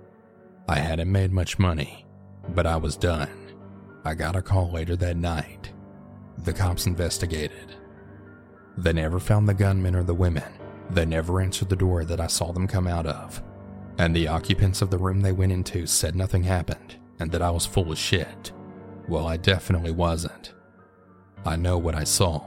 I 0.69 0.79
hadn't 0.79 1.11
made 1.11 1.33
much 1.33 1.59
money, 1.59 2.07
but 2.51 2.67
I 2.67 2.77
was 2.77 2.97
done. 2.97 3.31
I 4.05 4.15
got 4.15 4.37
a 4.37 4.43
call 4.43 4.71
later 4.71 4.95
that 4.97 5.17
night. 5.17 5.73
The 6.45 6.53
cops 6.53 6.87
investigated. 6.87 7.75
They 8.79 8.93
never 8.93 9.19
found 9.19 9.49
the 9.49 9.55
gunmen 9.55 9.97
or 9.97 10.05
the 10.05 10.15
women. 10.15 10.45
They 10.89 11.05
never 11.05 11.41
answered 11.41 11.69
the 11.69 11.75
door 11.75 12.05
that 12.05 12.21
I 12.21 12.29
saw 12.29 12.53
them 12.53 12.69
come 12.69 12.87
out 12.87 13.07
of. 13.07 13.43
And 13.99 14.15
the 14.15 14.29
occupants 14.29 14.81
of 14.83 14.91
the 14.91 14.99
room 14.99 15.21
they 15.21 15.33
went 15.33 15.51
into 15.51 15.85
said 15.85 16.15
nothing 16.15 16.45
happened 16.45 16.97
and 17.19 17.33
that 17.33 17.43
I 17.43 17.51
was 17.51 17.67
full 17.67 17.91
of 17.91 17.99
shit. 17.99 18.53
Well, 19.09 19.27
I 19.27 19.37
definitely 19.37 19.91
wasn't. 19.91 20.53
I 21.45 21.57
know 21.57 21.77
what 21.77 21.97
I 21.97 22.05
saw. 22.05 22.41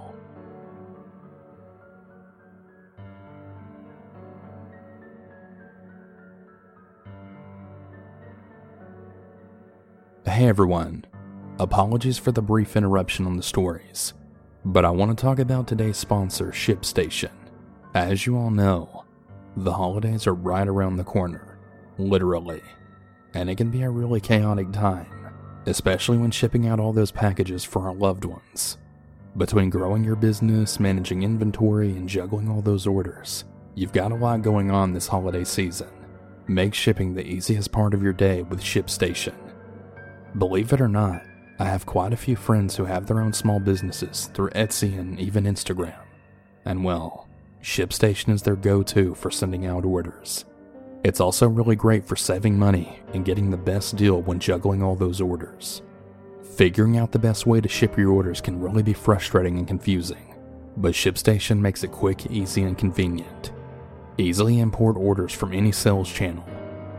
Hey 10.26 10.48
everyone. 10.48 11.04
Apologies 11.60 12.18
for 12.18 12.32
the 12.32 12.42
brief 12.42 12.78
interruption 12.78 13.26
on 13.26 13.36
the 13.36 13.44
stories, 13.44 14.14
but 14.66 14.86
I 14.86 14.92
want 14.92 15.18
to 15.18 15.22
talk 15.22 15.40
about 15.40 15.68
today's 15.68 15.98
sponsor, 15.98 16.48
ShipStation. 16.48 17.32
As 17.94 18.26
you 18.26 18.38
all 18.38 18.52
know, 18.52 19.06
the 19.58 19.74
holidays 19.74 20.28
are 20.28 20.34
right 20.34 20.68
around 20.68 20.98
the 20.98 21.04
corner, 21.04 21.58
literally, 21.98 22.62
and 23.34 23.50
it 23.50 23.56
can 23.56 23.70
be 23.70 23.82
a 23.82 23.90
really 23.90 24.22
chaotic 24.22 24.72
time, 24.72 25.08
especially 25.66 26.18
when 26.18 26.32
shipping 26.32 26.68
out 26.68 26.80
all 26.80 26.94
those 26.94 27.12
packages 27.12 27.64
for 27.64 27.82
our 27.88 27.94
loved 27.94 28.24
ones. 28.24 28.78
Between 29.36 29.70
growing 29.70 30.04
your 30.04 30.16
business, 30.16 30.80
managing 30.80 31.24
inventory, 31.24 31.92
and 31.92 32.08
juggling 32.08 32.50
all 32.50 32.62
those 32.62 32.86
orders, 32.86 33.46
you've 33.76 33.94
got 33.94 34.12
a 34.12 34.16
lot 34.16 34.42
going 34.42 34.70
on 34.70 34.94
this 34.94 35.08
holiday 35.08 35.44
season. 35.44 35.90
Make 36.48 36.74
shipping 36.74 37.14
the 37.14 37.26
easiest 37.26 37.72
part 37.72 37.94
of 37.94 38.04
your 38.04 38.14
day 38.14 38.44
with 38.44 38.62
ShipStation. 38.62 39.34
Believe 40.38 40.72
it 40.74 40.82
or 40.82 40.88
not, 40.88 41.24
I 41.62 41.66
have 41.66 41.86
quite 41.86 42.12
a 42.12 42.18
few 42.18 42.36
friends 42.36 42.76
who 42.76 42.86
have 42.86 43.06
their 43.06 43.22
own 43.22 43.34
small 43.34 43.60
businesses 43.60 44.32
through 44.34 44.50
Etsy 44.50 44.98
and 44.98 45.20
even 45.20 45.44
Instagram. 45.44 46.00
And 46.66 46.84
well, 46.84 47.28
ShipStation 47.62 48.34
is 48.34 48.42
their 48.42 48.56
go 48.56 48.82
to 48.82 49.14
for 49.14 49.30
sending 49.30 49.68
out 49.68 49.86
orders. 49.86 50.46
It's 51.04 51.20
also 51.20 51.48
really 51.48 51.76
great 51.76 52.04
for 52.04 52.16
saving 52.16 52.58
money 52.58 53.00
and 53.14 53.24
getting 53.24 53.52
the 53.52 53.58
best 53.58 53.96
deal 53.96 54.24
when 54.24 54.40
juggling 54.40 54.82
all 54.82 54.96
those 54.96 55.22
orders. 55.22 55.84
Figuring 56.56 56.98
out 56.98 57.12
the 57.12 57.20
best 57.20 57.46
way 57.46 57.62
to 57.62 57.70
ship 57.70 57.96
your 57.96 58.10
orders 58.10 58.42
can 58.42 58.60
really 58.60 58.82
be 58.82 58.94
frustrating 58.94 59.60
and 59.60 59.68
confusing, 59.68 60.34
but 60.78 60.94
ShipStation 60.94 61.60
makes 61.60 61.84
it 61.84 61.92
quick, 61.92 62.26
easy, 62.32 62.64
and 62.64 62.76
convenient. 62.76 63.52
Easily 64.18 64.62
import 64.62 64.98
orders 64.98 65.32
from 65.32 65.54
any 65.54 65.72
sales 65.72 66.12
channel, 66.12 66.44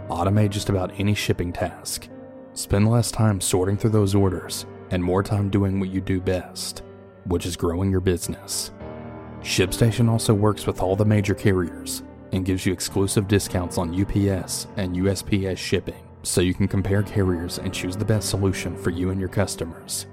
automate 0.08 0.50
just 0.50 0.68
about 0.68 0.92
any 1.00 1.14
shipping 1.14 1.52
task, 1.52 2.08
spend 2.54 2.88
less 2.88 3.10
time 3.10 3.40
sorting 3.40 3.76
through 3.76 3.90
those 3.90 4.14
orders, 4.14 4.66
and 4.90 5.02
more 5.02 5.22
time 5.22 5.48
doing 5.48 5.80
what 5.80 5.90
you 5.90 6.00
do 6.00 6.20
best, 6.20 6.82
which 7.24 7.46
is 7.46 7.56
growing 7.56 7.90
your 7.90 8.00
business. 8.00 8.72
ShipStation 9.40 10.08
also 10.08 10.34
works 10.34 10.66
with 10.66 10.80
all 10.80 10.94
the 10.94 11.04
major 11.04 11.34
carriers 11.34 12.02
and 12.32 12.44
gives 12.44 12.64
you 12.64 12.72
exclusive 12.72 13.28
discounts 13.28 13.78
on 13.78 14.00
UPS 14.00 14.68
and 14.76 14.96
USPS 14.96 15.58
shipping 15.58 16.08
so 16.22 16.40
you 16.40 16.54
can 16.54 16.68
compare 16.68 17.02
carriers 17.02 17.58
and 17.58 17.74
choose 17.74 17.96
the 17.96 18.04
best 18.04 18.28
solution 18.28 18.76
for 18.76 18.90
you 18.90 19.10
and 19.10 19.18
your 19.18 19.28
customers. 19.28 20.06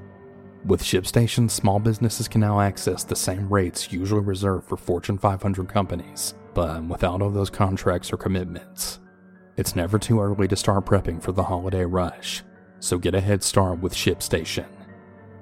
With 0.65 0.83
ShipStation, 0.83 1.49
small 1.49 1.79
businesses 1.79 2.27
can 2.27 2.41
now 2.41 2.59
access 2.59 3.03
the 3.03 3.15
same 3.15 3.47
rates 3.47 3.91
usually 3.93 4.21
reserved 4.21 4.67
for 4.67 4.75
Fortune 4.75 5.17
500 5.17 5.69
companies, 5.69 6.33
but 6.53 6.83
without 6.83 7.21
all 7.21 7.29
those 7.29 7.49
contracts 7.49 8.11
or 8.11 8.17
commitments. 8.17 8.99
It's 9.59 9.75
never 9.75 9.99
too 9.99 10.21
early 10.21 10.47
to 10.47 10.55
start 10.55 10.85
prepping 10.85 11.21
for 11.21 11.33
the 11.33 11.43
holiday 11.43 11.83
rush, 11.83 12.43
so 12.79 12.97
get 12.97 13.13
a 13.13 13.19
head 13.19 13.43
start 13.43 13.81
with 13.81 13.93
ShipStation. 13.93 14.67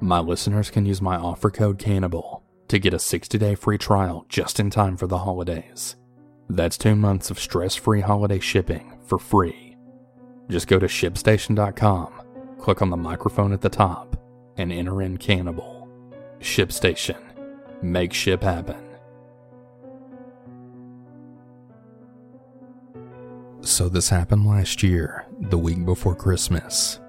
My 0.02 0.18
listeners 0.18 0.72
can 0.72 0.88
use 0.88 1.04
my 1.04 1.18
offer 1.18 1.52
code 1.52 1.78
CANNIBAL 1.78 2.42
to 2.70 2.80
get 2.80 2.96
a 2.96 3.00
60 3.00 3.38
day 3.38 3.54
free 3.54 3.78
trial 3.78 4.26
just 4.28 4.60
in 4.60 4.72
time 4.72 4.98
for 4.98 5.06
the 5.06 5.20
holidays. 5.20 5.98
That's 6.50 6.80
two 6.80 6.96
months 6.96 7.30
of 7.30 7.38
stress 7.38 7.76
free 7.76 8.02
holiday 8.02 8.40
shipping 8.40 8.98
for 9.06 9.20
free. 9.20 9.78
Just 10.50 10.68
go 10.68 10.80
to 10.80 10.88
shipstation.com, 10.88 12.22
click 12.58 12.82
on 12.82 12.90
the 12.90 12.98
microphone 12.98 13.54
at 13.54 13.62
the 13.62 13.70
top, 13.70 14.20
and 14.58 14.72
enter 14.74 15.04
in 15.04 15.18
Cannibal. 15.18 15.88
ShipStation. 16.40 17.22
Make 17.84 18.14
ship 18.14 18.42
happen. 18.42 18.87
So, 23.68 23.90
this 23.90 24.10
happened 24.10 24.46
last 24.46 24.82
year, 24.82 25.26
the 25.40 25.58
week 25.58 25.86
before 25.86 26.16
Christmas. 26.16 27.00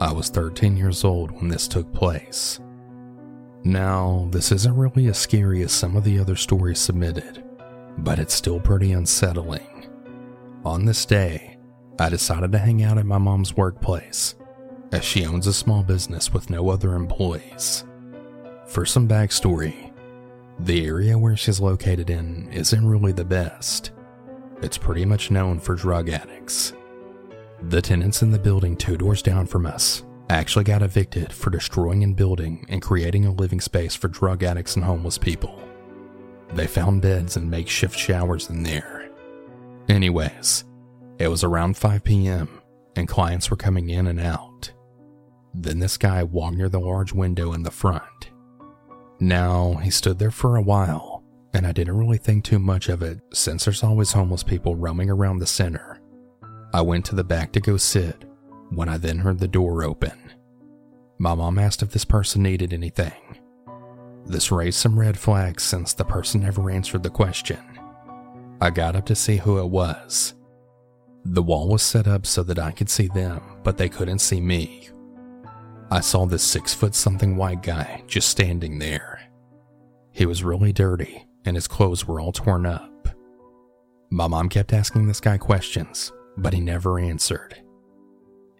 I 0.00 0.12
was 0.12 0.30
13 0.30 0.76
years 0.76 1.04
old 1.04 1.30
when 1.30 1.48
this 1.48 1.68
took 1.68 1.92
place. 1.92 2.58
Now, 3.64 4.28
this 4.30 4.50
isn't 4.50 4.76
really 4.76 5.06
as 5.08 5.18
scary 5.18 5.62
as 5.62 5.72
some 5.72 5.96
of 5.96 6.04
the 6.04 6.18
other 6.18 6.36
stories 6.36 6.80
submitted 6.80 7.44
but 7.98 8.18
it's 8.18 8.34
still 8.34 8.60
pretty 8.60 8.92
unsettling. 8.92 9.86
On 10.64 10.84
this 10.84 11.04
day, 11.04 11.56
I 11.98 12.08
decided 12.08 12.52
to 12.52 12.58
hang 12.58 12.82
out 12.82 12.98
at 12.98 13.06
my 13.06 13.18
mom's 13.18 13.56
workplace, 13.56 14.34
as 14.92 15.04
she 15.04 15.24
owns 15.24 15.46
a 15.46 15.52
small 15.52 15.82
business 15.82 16.32
with 16.32 16.50
no 16.50 16.70
other 16.70 16.94
employees. 16.94 17.84
For 18.66 18.84
some 18.86 19.06
backstory, 19.06 19.92
the 20.58 20.86
area 20.86 21.18
where 21.18 21.36
she's 21.36 21.60
located 21.60 22.10
in 22.10 22.48
isn't 22.52 22.86
really 22.86 23.12
the 23.12 23.24
best. 23.24 23.92
It's 24.62 24.78
pretty 24.78 25.04
much 25.04 25.30
known 25.30 25.58
for 25.58 25.74
drug 25.74 26.08
addicts. 26.08 26.72
The 27.62 27.82
tenants 27.82 28.22
in 28.22 28.30
the 28.30 28.38
building 28.38 28.76
two 28.76 28.96
doors 28.96 29.22
down 29.22 29.46
from 29.46 29.66
us 29.66 30.04
actually 30.30 30.64
got 30.64 30.82
evicted 30.82 31.32
for 31.32 31.50
destroying 31.50 32.02
and 32.02 32.16
building 32.16 32.64
and 32.68 32.82
creating 32.82 33.26
a 33.26 33.32
living 33.32 33.60
space 33.60 33.94
for 33.94 34.08
drug 34.08 34.42
addicts 34.42 34.76
and 34.76 34.84
homeless 34.84 35.18
people. 35.18 35.60
They 36.54 36.66
found 36.66 37.02
beds 37.02 37.36
and 37.36 37.50
makeshift 37.50 37.98
showers 37.98 38.48
in 38.48 38.62
there. 38.62 39.08
Anyways, 39.88 40.64
it 41.18 41.28
was 41.28 41.44
around 41.44 41.76
5 41.76 42.04
p.m., 42.04 42.60
and 42.96 43.08
clients 43.08 43.50
were 43.50 43.56
coming 43.56 43.90
in 43.90 44.06
and 44.06 44.20
out. 44.20 44.72
Then 45.52 45.78
this 45.78 45.96
guy 45.96 46.22
walked 46.22 46.56
near 46.56 46.68
the 46.68 46.80
large 46.80 47.12
window 47.12 47.52
in 47.52 47.62
the 47.62 47.70
front. 47.70 48.30
Now, 49.20 49.74
he 49.74 49.90
stood 49.90 50.18
there 50.18 50.30
for 50.30 50.56
a 50.56 50.62
while, 50.62 51.13
and 51.54 51.66
I 51.66 51.72
didn't 51.72 51.96
really 51.96 52.18
think 52.18 52.44
too 52.44 52.58
much 52.58 52.88
of 52.88 53.00
it 53.02 53.20
since 53.32 53.64
there's 53.64 53.84
always 53.84 54.12
homeless 54.12 54.42
people 54.42 54.74
roaming 54.74 55.08
around 55.08 55.38
the 55.38 55.46
center. 55.46 56.00
I 56.72 56.80
went 56.80 57.04
to 57.06 57.14
the 57.14 57.24
back 57.24 57.52
to 57.52 57.60
go 57.60 57.76
sit 57.76 58.24
when 58.70 58.88
I 58.88 58.98
then 58.98 59.18
heard 59.18 59.38
the 59.38 59.46
door 59.46 59.84
open. 59.84 60.18
My 61.18 61.34
mom 61.34 61.58
asked 61.58 61.82
if 61.82 61.92
this 61.92 62.04
person 62.04 62.42
needed 62.42 62.72
anything. 62.72 63.38
This 64.26 64.50
raised 64.50 64.78
some 64.78 64.98
red 64.98 65.16
flags 65.16 65.62
since 65.62 65.92
the 65.92 66.04
person 66.04 66.40
never 66.40 66.70
answered 66.70 67.04
the 67.04 67.10
question. 67.10 67.60
I 68.60 68.70
got 68.70 68.96
up 68.96 69.06
to 69.06 69.14
see 69.14 69.36
who 69.36 69.58
it 69.58 69.68
was. 69.68 70.34
The 71.24 71.42
wall 71.42 71.68
was 71.68 71.82
set 71.82 72.08
up 72.08 72.26
so 72.26 72.42
that 72.42 72.58
I 72.58 72.72
could 72.72 72.90
see 72.90 73.06
them, 73.06 73.42
but 73.62 73.78
they 73.78 73.88
couldn't 73.88 74.18
see 74.18 74.40
me. 74.40 74.88
I 75.90 76.00
saw 76.00 76.26
this 76.26 76.42
six 76.42 76.74
foot 76.74 76.94
something 76.94 77.36
white 77.36 77.62
guy 77.62 78.02
just 78.08 78.28
standing 78.28 78.78
there. 78.78 79.20
He 80.10 80.26
was 80.26 80.42
really 80.42 80.72
dirty, 80.72 81.26
and 81.44 81.56
his 81.56 81.68
clothes 81.68 82.06
were 82.06 82.20
all 82.20 82.32
torn 82.32 82.66
up. 82.66 83.08
My 84.10 84.28
mom 84.28 84.48
kept 84.48 84.72
asking 84.72 85.06
this 85.06 85.20
guy 85.20 85.38
questions, 85.38 86.12
but 86.36 86.52
he 86.52 86.60
never 86.60 86.98
answered. 86.98 87.60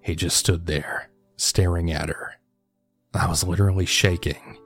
He 0.02 0.14
just 0.14 0.36
stood 0.36 0.66
there, 0.66 1.10
staring 1.36 1.90
at 1.90 2.08
her. 2.08 2.32
I 3.14 3.28
was 3.28 3.44
literally 3.44 3.86
shaking. 3.86 4.58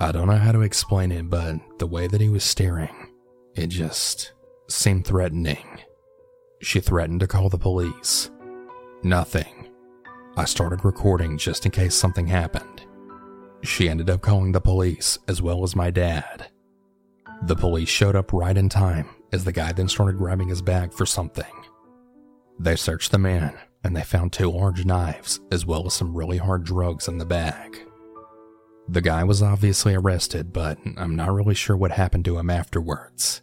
I 0.00 0.10
don't 0.10 0.26
know 0.26 0.36
how 0.36 0.52
to 0.52 0.62
explain 0.62 1.12
it, 1.12 1.28
but 1.28 1.56
the 1.78 1.86
way 1.86 2.06
that 2.06 2.20
he 2.20 2.28
was 2.28 2.42
staring, 2.42 3.08
it 3.54 3.68
just 3.68 4.32
seemed 4.68 5.06
threatening. 5.06 5.80
She 6.62 6.80
threatened 6.80 7.20
to 7.20 7.26
call 7.26 7.48
the 7.48 7.58
police. 7.58 8.30
Nothing. 9.02 9.68
I 10.36 10.46
started 10.46 10.84
recording 10.84 11.36
just 11.36 11.66
in 11.66 11.72
case 11.72 11.94
something 11.94 12.26
happened. 12.26 12.86
She 13.62 13.88
ended 13.88 14.08
up 14.08 14.22
calling 14.22 14.52
the 14.52 14.60
police 14.60 15.18
as 15.28 15.42
well 15.42 15.62
as 15.62 15.76
my 15.76 15.90
dad. 15.90 16.48
The 17.44 17.56
police 17.56 17.88
showed 17.88 18.14
up 18.14 18.32
right 18.32 18.56
in 18.56 18.68
time 18.68 19.08
as 19.32 19.44
the 19.44 19.52
guy 19.52 19.72
then 19.72 19.88
started 19.88 20.18
grabbing 20.18 20.48
his 20.48 20.62
bag 20.62 20.92
for 20.92 21.04
something. 21.04 21.44
They 22.58 22.76
searched 22.76 23.10
the 23.10 23.18
man 23.18 23.58
and 23.82 23.96
they 23.96 24.02
found 24.02 24.32
two 24.32 24.50
large 24.50 24.84
knives 24.84 25.40
as 25.50 25.66
well 25.66 25.86
as 25.86 25.94
some 25.94 26.16
really 26.16 26.38
hard 26.38 26.64
drugs 26.64 27.08
in 27.08 27.18
the 27.18 27.26
bag. 27.26 27.78
The 28.88 29.00
guy 29.00 29.24
was 29.24 29.42
obviously 29.42 29.94
arrested, 29.94 30.52
but 30.52 30.78
I'm 30.96 31.16
not 31.16 31.32
really 31.32 31.54
sure 31.54 31.76
what 31.76 31.92
happened 31.92 32.24
to 32.26 32.38
him 32.38 32.50
afterwards. 32.50 33.42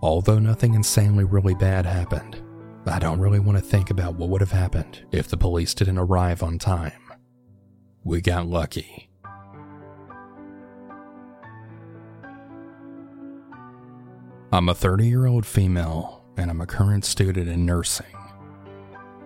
Although 0.00 0.38
nothing 0.38 0.74
insanely 0.74 1.24
really 1.24 1.54
bad 1.54 1.86
happened, 1.86 2.40
I 2.86 2.98
don't 2.98 3.20
really 3.20 3.40
want 3.40 3.58
to 3.58 3.64
think 3.64 3.90
about 3.90 4.16
what 4.16 4.28
would 4.28 4.42
have 4.42 4.52
happened 4.52 5.04
if 5.12 5.28
the 5.28 5.36
police 5.36 5.74
didn't 5.74 5.98
arrive 5.98 6.42
on 6.42 6.58
time. 6.58 7.00
We 8.02 8.20
got 8.20 8.46
lucky. 8.46 9.10
I'm 14.54 14.68
a 14.68 14.74
30 14.74 15.08
year 15.08 15.26
old 15.26 15.44
female, 15.44 16.22
and 16.36 16.48
I'm 16.48 16.60
a 16.60 16.66
current 16.66 17.04
student 17.04 17.48
in 17.48 17.66
nursing. 17.66 18.06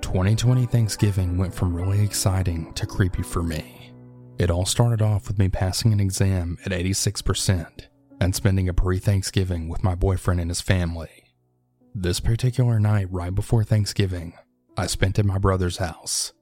2020 0.01 0.65
Thanksgiving 0.65 1.37
went 1.37 1.53
from 1.53 1.77
really 1.77 2.03
exciting 2.03 2.73
to 2.73 2.87
creepy 2.87 3.23
for 3.23 3.43
me. 3.43 3.93
It 4.39 4.51
all 4.51 4.65
started 4.65 5.03
off 5.03 5.29
with 5.29 5.39
me 5.39 5.51
passing 5.51 5.93
an 5.93 6.01
exam 6.01 6.57
at 6.65 6.73
86% 6.73 7.89
and 8.23 8.35
spending 8.35 8.71
a 8.71 8.73
pre 8.73 8.99
Thanksgiving 8.99 9.69
with 9.69 9.85
my 9.85 9.95
boyfriend 9.95 10.41
and 10.41 10.51
his 10.51 10.63
family. 10.63 11.25
This 11.95 12.21
particular 12.21 12.81
night, 12.81 13.09
right 13.11 13.35
before 13.35 13.65
Thanksgiving, 13.65 14.33
I 14.79 14.87
spent 14.87 15.19
at 15.19 15.27
my 15.27 15.37
brother's 15.37 15.77
house. 15.77 16.33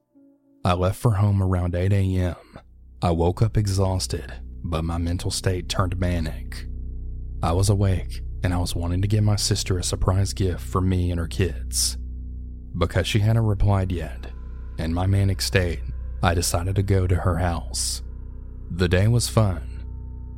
I 0.63 0.75
left 0.75 0.97
for 0.97 1.15
home 1.15 1.43
around 1.43 1.75
8 1.75 1.91
a.m., 1.91 2.37
I 3.01 3.11
woke 3.11 3.41
up 3.41 3.57
exhausted, 3.57 4.31
but 4.63 4.85
my 4.85 4.97
mental 4.97 5.29
state 5.29 5.67
turned 5.67 5.99
manic. 5.99 6.67
I 7.43 7.51
was 7.51 7.67
awake 7.69 8.21
and 8.43 8.53
I 8.53 8.57
was 8.57 8.75
wanting 8.75 9.01
to 9.01 9.07
give 9.07 9.23
my 9.23 9.35
sister 9.35 9.77
a 9.77 9.83
surprise 9.83 10.33
gift 10.33 10.61
for 10.61 10.81
me 10.81 11.11
and 11.11 11.19
her 11.19 11.27
kids. 11.27 11.97
Because 12.77 13.07
she 13.07 13.19
hadn't 13.19 13.45
replied 13.45 13.91
yet, 13.91 14.27
in 14.77 14.93
my 14.93 15.05
manic 15.05 15.41
state, 15.41 15.81
I 16.21 16.33
decided 16.33 16.75
to 16.75 16.83
go 16.83 17.07
to 17.07 17.15
her 17.15 17.37
house. 17.37 18.03
The 18.69 18.89
day 18.89 19.07
was 19.07 19.29
fun. 19.29 19.83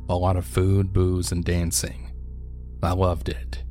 A 0.08 0.14
lot 0.14 0.36
of 0.36 0.44
food, 0.44 0.92
booze, 0.92 1.32
and 1.32 1.44
dancing. 1.44 2.12
I 2.82 2.92
loved 2.92 3.28
it. 3.28 3.62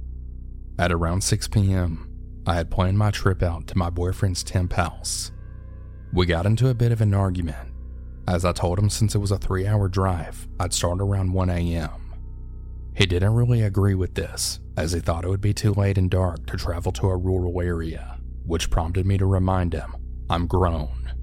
At 0.77 0.91
around 0.91 1.21
6 1.21 1.47
p.m., 1.47 2.09
I 2.45 2.55
had 2.55 2.71
planned 2.71 2.97
my 2.97 3.11
trip 3.11 3.43
out 3.43 3.67
to 3.67 3.77
my 3.77 3.89
boyfriend's 3.89 4.43
temp 4.43 4.73
house. 4.73 5.31
We 6.13 6.25
got 6.25 6.45
into 6.45 6.69
a 6.69 6.73
bit 6.73 6.91
of 6.91 7.01
an 7.01 7.13
argument, 7.13 7.69
as 8.29 8.45
I 8.45 8.51
told 8.51 8.77
him 8.77 8.91
since 8.91 9.15
it 9.15 9.19
was 9.19 9.31
a 9.31 9.39
three 9.39 9.65
hour 9.65 9.87
drive, 9.87 10.47
I'd 10.59 10.71
start 10.71 11.01
around 11.01 11.33
1 11.33 11.49
a.m. 11.49 11.98
He 12.99 13.05
didn't 13.05 13.33
really 13.33 13.61
agree 13.61 13.95
with 13.95 14.15
this, 14.15 14.59
as 14.75 14.91
he 14.91 14.99
thought 14.99 15.23
it 15.23 15.29
would 15.29 15.39
be 15.39 15.53
too 15.53 15.73
late 15.73 15.97
and 15.97 16.11
dark 16.11 16.45
to 16.47 16.57
travel 16.57 16.91
to 16.91 17.07
a 17.07 17.15
rural 17.15 17.61
area, 17.61 18.19
which 18.45 18.69
prompted 18.69 19.05
me 19.05 19.17
to 19.17 19.25
remind 19.25 19.71
him 19.71 19.95
I'm 20.29 20.47
grown, 20.47 21.13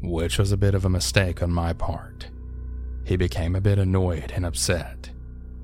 which 0.00 0.38
was 0.38 0.50
a 0.50 0.56
bit 0.56 0.74
of 0.74 0.86
a 0.86 0.88
mistake 0.88 1.42
on 1.42 1.50
my 1.50 1.74
part. 1.74 2.30
He 3.04 3.16
became 3.16 3.54
a 3.54 3.60
bit 3.60 3.78
annoyed 3.78 4.32
and 4.34 4.46
upset. 4.46 5.10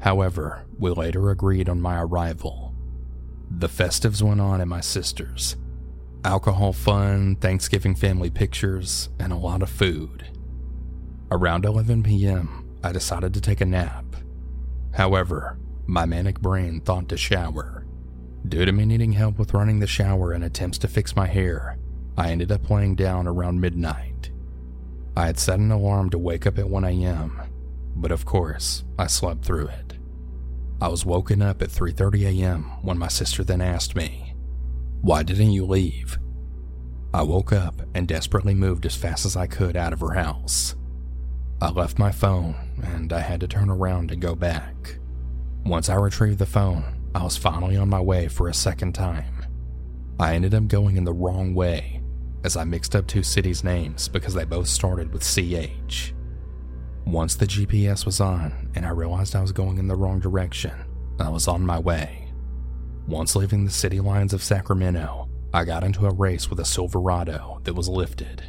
However, 0.01 0.67
we 0.79 0.91
later 0.91 1.31
agreed 1.31 1.71
on 1.71 1.81
my 1.81 2.03
arrival. 2.03 2.75
The 3.51 3.71
festives 3.71 4.21
went 4.21 4.43
on 4.43 4.61
at 4.61 4.69
my 4.69 4.83
sister's. 4.83 5.57
Alcohol 6.23 6.75
fun, 6.75 7.37
Thanksgiving 7.37 7.95
family 7.95 8.29
pictures, 8.29 9.09
and 9.19 9.33
a 9.33 9.37
lot 9.37 9.63
of 9.63 9.71
food. 9.71 10.27
Around 11.31 11.65
11 11.65 12.03
p.m., 12.03 12.77
I 12.85 12.93
decided 12.93 13.33
to 13.33 13.41
take 13.41 13.63
a 13.63 13.65
nap. 13.65 14.05
However, 14.97 15.59
my 15.87 16.07
manic 16.07 16.41
brain 16.41 16.81
thought 16.81 17.11
to 17.11 17.19
shower. 17.19 17.85
Due 18.49 18.65
to 18.65 18.73
me 18.73 18.87
needing 18.87 19.13
help 19.13 19.39
with 19.39 19.53
running 19.53 19.79
the 19.79 19.87
shower 19.87 20.33
and 20.33 20.43
attempts 20.43 20.79
to 20.79 20.89
fix 20.89 21.15
my 21.15 21.27
hair, 21.27 21.79
I 22.17 22.31
ended 22.31 22.51
up 22.51 22.71
laying 22.71 22.95
down 22.95 23.27
around 23.27 23.61
midnight. 23.61 24.31
I 25.15 25.27
had 25.27 25.39
set 25.39 25.59
an 25.59 25.71
alarm 25.71 26.09
to 26.11 26.19
wake 26.19 26.47
up 26.47 26.59
at 26.59 26.71
1 26.71 26.85
a.m., 26.85 27.43
but 27.95 28.11
of 28.11 28.25
course, 28.25 28.85
I 28.99 29.07
slept 29.07 29.45
through 29.45 29.69
it. 29.69 29.99
I 30.81 30.89
was 30.89 31.05
woken 31.05 31.43
up 31.43 31.61
at 31.61 31.69
3:30 31.69 32.41
a.m. 32.41 32.63
when 32.83 32.99
my 32.99 33.09
sister 33.09 33.45
then 33.45 33.61
asked 33.61 33.97
me, 33.97 34.35
"Why 35.03 35.23
didn't 35.23 35.53
you 35.53 35.67
leave?" 35.67 36.19
I 37.13 37.23
woke 37.23 37.53
up 37.53 37.83
and 37.95 38.09
desperately 38.09 38.55
moved 38.55 38.87
as 38.87 38.97
fast 38.97 39.27
as 39.27 39.37
I 39.37 39.47
could 39.47 39.77
out 39.77 39.93
of 39.93 40.01
her 40.01 40.15
house. 40.15 40.75
I 41.61 41.71
left 41.71 41.99
my 41.99 42.13
phone 42.13 42.55
and 42.83 43.13
I 43.15 43.21
had 43.21 43.41
to 43.41 43.49
turn 43.49 43.71
around 43.71 44.11
and 44.11 44.21
go 44.21 44.35
back. 44.35 44.99
Once 45.65 45.89
I 45.89 45.95
retrieved 45.95 46.39
the 46.39 46.47
phone, 46.47 46.85
I 47.15 47.25
was 47.25 47.39
finally 47.39 47.79
on 47.79 47.89
my 47.89 48.01
way 48.01 48.29
for 48.29 48.49
a 48.49 48.55
second 48.55 48.93
time. 48.93 49.47
I 50.21 50.35
ended 50.35 50.55
up 50.55 50.69
going 50.69 50.97
in 50.97 51.05
the 51.05 51.15
wrong 51.15 51.55
way 51.55 52.03
as 52.45 52.59
I 52.59 52.65
mixed 52.65 52.95
up 52.95 53.07
two 53.07 53.23
cities' 53.23 53.65
names 53.65 54.07
because 54.07 54.35
they 54.35 54.45
both 54.45 54.69
started 54.69 55.13
with 55.13 55.23
CH. 55.23 56.13
Once 57.07 57.35
the 57.37 57.47
GPS 57.47 58.05
was 58.05 58.21
on 58.21 58.71
and 58.75 58.85
I 58.85 58.91
realized 58.91 59.35
I 59.35 59.41
was 59.41 59.53
going 59.53 59.79
in 59.79 59.89
the 59.89 59.97
wrong 59.97 60.21
direction, 60.21 60.75
I 61.19 61.31
was 61.31 61.49
on 61.49 61.65
my 61.65 61.79
way. 61.79 62.31
Once 63.09 63.35
leaving 63.35 63.65
the 63.65 63.71
city 63.71 64.01
lines 64.01 64.35
of 64.35 64.43
Sacramento, 64.43 65.29
I 65.55 65.65
got 65.65 65.85
into 65.85 66.07
a 66.07 66.13
race 66.13 66.51
with 66.51 66.61
a 66.61 66.67
Silverado 66.67 67.61
that 67.65 67.75
was 67.75 67.89
lifted. 67.89 68.43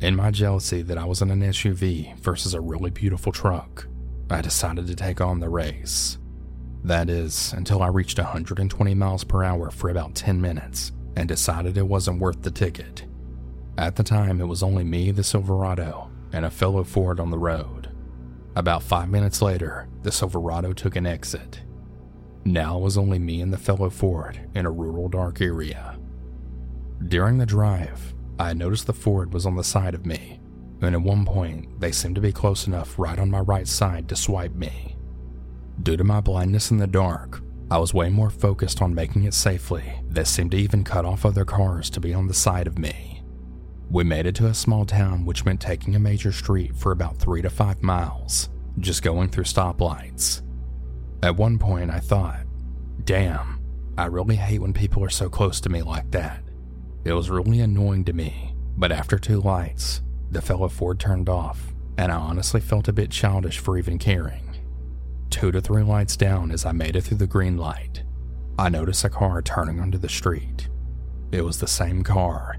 In 0.00 0.16
my 0.16 0.30
jealousy 0.30 0.80
that 0.82 0.96
I 0.96 1.04
was 1.04 1.20
in 1.20 1.30
an 1.30 1.42
SUV 1.42 2.18
versus 2.20 2.54
a 2.54 2.60
really 2.60 2.90
beautiful 2.90 3.32
truck, 3.32 3.86
I 4.30 4.40
decided 4.40 4.86
to 4.86 4.94
take 4.94 5.20
on 5.20 5.40
the 5.40 5.50
race. 5.50 6.16
That 6.82 7.10
is, 7.10 7.52
until 7.52 7.82
I 7.82 7.88
reached 7.88 8.16
120 8.16 8.94
miles 8.94 9.24
per 9.24 9.44
hour 9.44 9.70
for 9.70 9.90
about 9.90 10.14
10 10.14 10.40
minutes 10.40 10.92
and 11.16 11.28
decided 11.28 11.76
it 11.76 11.86
wasn't 11.86 12.18
worth 12.18 12.40
the 12.40 12.50
ticket. 12.50 13.04
At 13.76 13.96
the 13.96 14.02
time, 14.02 14.40
it 14.40 14.46
was 14.46 14.62
only 14.62 14.84
me, 14.84 15.10
the 15.10 15.22
Silverado, 15.22 16.10
and 16.32 16.46
a 16.46 16.50
fellow 16.50 16.82
Ford 16.82 17.20
on 17.20 17.30
the 17.30 17.38
road. 17.38 17.90
About 18.56 18.82
five 18.82 19.10
minutes 19.10 19.42
later, 19.42 19.86
the 20.02 20.12
Silverado 20.12 20.72
took 20.72 20.96
an 20.96 21.06
exit. 21.06 21.60
Now 22.46 22.78
it 22.78 22.82
was 22.82 22.96
only 22.96 23.18
me 23.18 23.42
and 23.42 23.52
the 23.52 23.58
fellow 23.58 23.90
Ford 23.90 24.40
in 24.54 24.64
a 24.64 24.70
rural 24.70 25.10
dark 25.10 25.42
area. 25.42 25.98
During 27.06 27.36
the 27.36 27.44
drive, 27.44 28.14
I 28.40 28.54
noticed 28.54 28.86
the 28.86 28.94
Ford 28.94 29.34
was 29.34 29.44
on 29.44 29.56
the 29.56 29.62
side 29.62 29.94
of 29.94 30.06
me, 30.06 30.40
and 30.80 30.94
at 30.94 31.02
one 31.02 31.26
point 31.26 31.78
they 31.78 31.92
seemed 31.92 32.14
to 32.14 32.22
be 32.22 32.32
close 32.32 32.66
enough 32.66 32.98
right 32.98 33.18
on 33.18 33.30
my 33.30 33.40
right 33.40 33.68
side 33.68 34.08
to 34.08 34.16
swipe 34.16 34.54
me. 34.54 34.96
Due 35.82 35.98
to 35.98 36.04
my 36.04 36.22
blindness 36.22 36.70
in 36.70 36.78
the 36.78 36.86
dark, 36.86 37.42
I 37.70 37.76
was 37.76 37.92
way 37.92 38.08
more 38.08 38.30
focused 38.30 38.80
on 38.80 38.94
making 38.94 39.24
it 39.24 39.34
safely 39.34 39.84
that 40.08 40.26
seemed 40.26 40.52
to 40.52 40.56
even 40.56 40.84
cut 40.84 41.04
off 41.04 41.26
other 41.26 41.44
cars 41.44 41.90
to 41.90 42.00
be 42.00 42.14
on 42.14 42.28
the 42.28 42.34
side 42.34 42.66
of 42.66 42.78
me. 42.78 43.22
We 43.90 44.04
made 44.04 44.24
it 44.24 44.36
to 44.36 44.46
a 44.46 44.54
small 44.54 44.86
town, 44.86 45.26
which 45.26 45.44
meant 45.44 45.60
taking 45.60 45.94
a 45.94 46.00
major 46.00 46.32
street 46.32 46.74
for 46.74 46.92
about 46.92 47.18
three 47.18 47.42
to 47.42 47.50
five 47.50 47.82
miles, 47.82 48.48
just 48.78 49.02
going 49.02 49.28
through 49.28 49.44
stoplights. 49.44 50.40
At 51.22 51.36
one 51.36 51.58
point, 51.58 51.90
I 51.90 51.98
thought, 52.00 52.46
damn, 53.04 53.60
I 53.98 54.06
really 54.06 54.36
hate 54.36 54.60
when 54.60 54.72
people 54.72 55.04
are 55.04 55.10
so 55.10 55.28
close 55.28 55.60
to 55.60 55.68
me 55.68 55.82
like 55.82 56.10
that. 56.12 56.42
It 57.04 57.12
was 57.12 57.30
really 57.30 57.60
annoying 57.60 58.04
to 58.04 58.12
me, 58.12 58.54
but 58.76 58.92
after 58.92 59.18
two 59.18 59.40
lights, 59.40 60.02
the 60.30 60.42
fellow 60.42 60.68
Ford 60.68 61.00
turned 61.00 61.28
off, 61.28 61.72
and 61.96 62.12
I 62.12 62.16
honestly 62.16 62.60
felt 62.60 62.88
a 62.88 62.92
bit 62.92 63.10
childish 63.10 63.58
for 63.58 63.78
even 63.78 63.98
caring. 63.98 64.56
Two 65.30 65.50
to 65.52 65.60
three 65.60 65.82
lights 65.82 66.16
down 66.16 66.50
as 66.50 66.66
I 66.66 66.72
made 66.72 66.96
it 66.96 67.02
through 67.02 67.18
the 67.18 67.26
green 67.26 67.56
light, 67.56 68.02
I 68.58 68.68
noticed 68.68 69.04
a 69.04 69.10
car 69.10 69.42
turning 69.42 69.80
onto 69.80 69.98
the 69.98 70.08
street. 70.08 70.68
It 71.32 71.42
was 71.42 71.60
the 71.60 71.66
same 71.66 72.02
car 72.02 72.58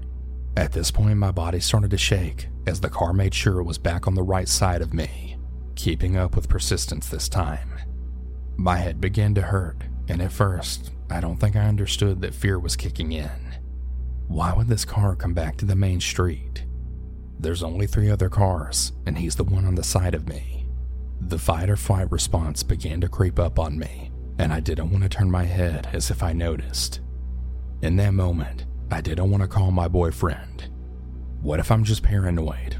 at 0.56 0.72
this 0.72 0.90
point, 0.90 1.18
my 1.18 1.30
body 1.30 1.60
started 1.60 1.90
to 1.92 1.98
shake 1.98 2.48
as 2.66 2.80
the 2.80 2.90
car 2.90 3.12
made 3.12 3.34
sure 3.34 3.58
it 3.58 3.64
was 3.64 3.78
back 3.78 4.06
on 4.06 4.14
the 4.14 4.22
right 4.22 4.48
side 4.48 4.82
of 4.82 4.92
me, 4.92 5.38
keeping 5.76 6.16
up 6.16 6.36
with 6.36 6.48
persistence 6.48 7.08
this 7.08 7.28
time. 7.28 7.70
My 8.56 8.76
head 8.76 9.00
began 9.00 9.34
to 9.34 9.42
hurt, 9.42 9.82
and 10.08 10.20
at 10.20 10.30
first, 10.30 10.90
I 11.10 11.20
don't 11.20 11.38
think 11.38 11.56
I 11.56 11.66
understood 11.66 12.20
that 12.20 12.34
fear 12.34 12.58
was 12.58 12.76
kicking 12.76 13.12
in. 13.12 13.30
Why 14.28 14.52
would 14.54 14.68
this 14.68 14.84
car 14.84 15.14
come 15.14 15.34
back 15.34 15.56
to 15.58 15.64
the 15.64 15.76
main 15.76 16.00
street? 16.00 16.64
There's 17.38 17.62
only 17.62 17.86
three 17.86 18.10
other 18.10 18.28
cars, 18.28 18.92
and 19.04 19.18
he's 19.18 19.36
the 19.36 19.44
one 19.44 19.64
on 19.64 19.74
the 19.74 19.82
side 19.82 20.14
of 20.14 20.28
me. 20.28 20.66
The 21.20 21.38
fight 21.38 21.68
or 21.68 21.76
flight 21.76 22.10
response 22.10 22.62
began 22.62 23.00
to 23.00 23.08
creep 23.08 23.38
up 23.38 23.58
on 23.58 23.78
me, 23.78 24.10
and 24.38 24.52
I 24.52 24.60
didn't 24.60 24.90
want 24.90 25.02
to 25.02 25.08
turn 25.08 25.30
my 25.30 25.44
head 25.44 25.88
as 25.92 26.10
if 26.10 26.22
I 26.22 26.32
noticed. 26.32 27.00
In 27.82 27.96
that 27.96 28.14
moment, 28.14 28.66
I 28.90 29.00
didn't 29.00 29.30
want 29.30 29.42
to 29.42 29.48
call 29.48 29.70
my 29.70 29.88
boyfriend. 29.88 30.70
What 31.40 31.58
if 31.58 31.70
I'm 31.70 31.82
just 31.82 32.02
paranoid? 32.02 32.76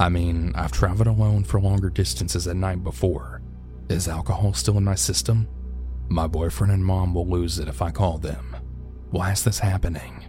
I 0.00 0.08
mean, 0.08 0.52
I've 0.56 0.72
traveled 0.72 1.06
alone 1.06 1.44
for 1.44 1.60
longer 1.60 1.88
distances 1.88 2.48
at 2.48 2.56
night 2.56 2.82
before. 2.82 3.42
Is 3.88 4.08
alcohol 4.08 4.54
still 4.54 4.76
in 4.76 4.84
my 4.84 4.96
system? 4.96 5.46
My 6.08 6.26
boyfriend 6.26 6.72
and 6.72 6.84
mom 6.84 7.14
will 7.14 7.28
lose 7.28 7.58
it 7.58 7.68
if 7.68 7.80
I 7.80 7.92
call 7.92 8.18
them. 8.18 8.56
Why 9.10 9.30
is 9.30 9.44
this 9.44 9.60
happening? 9.60 10.24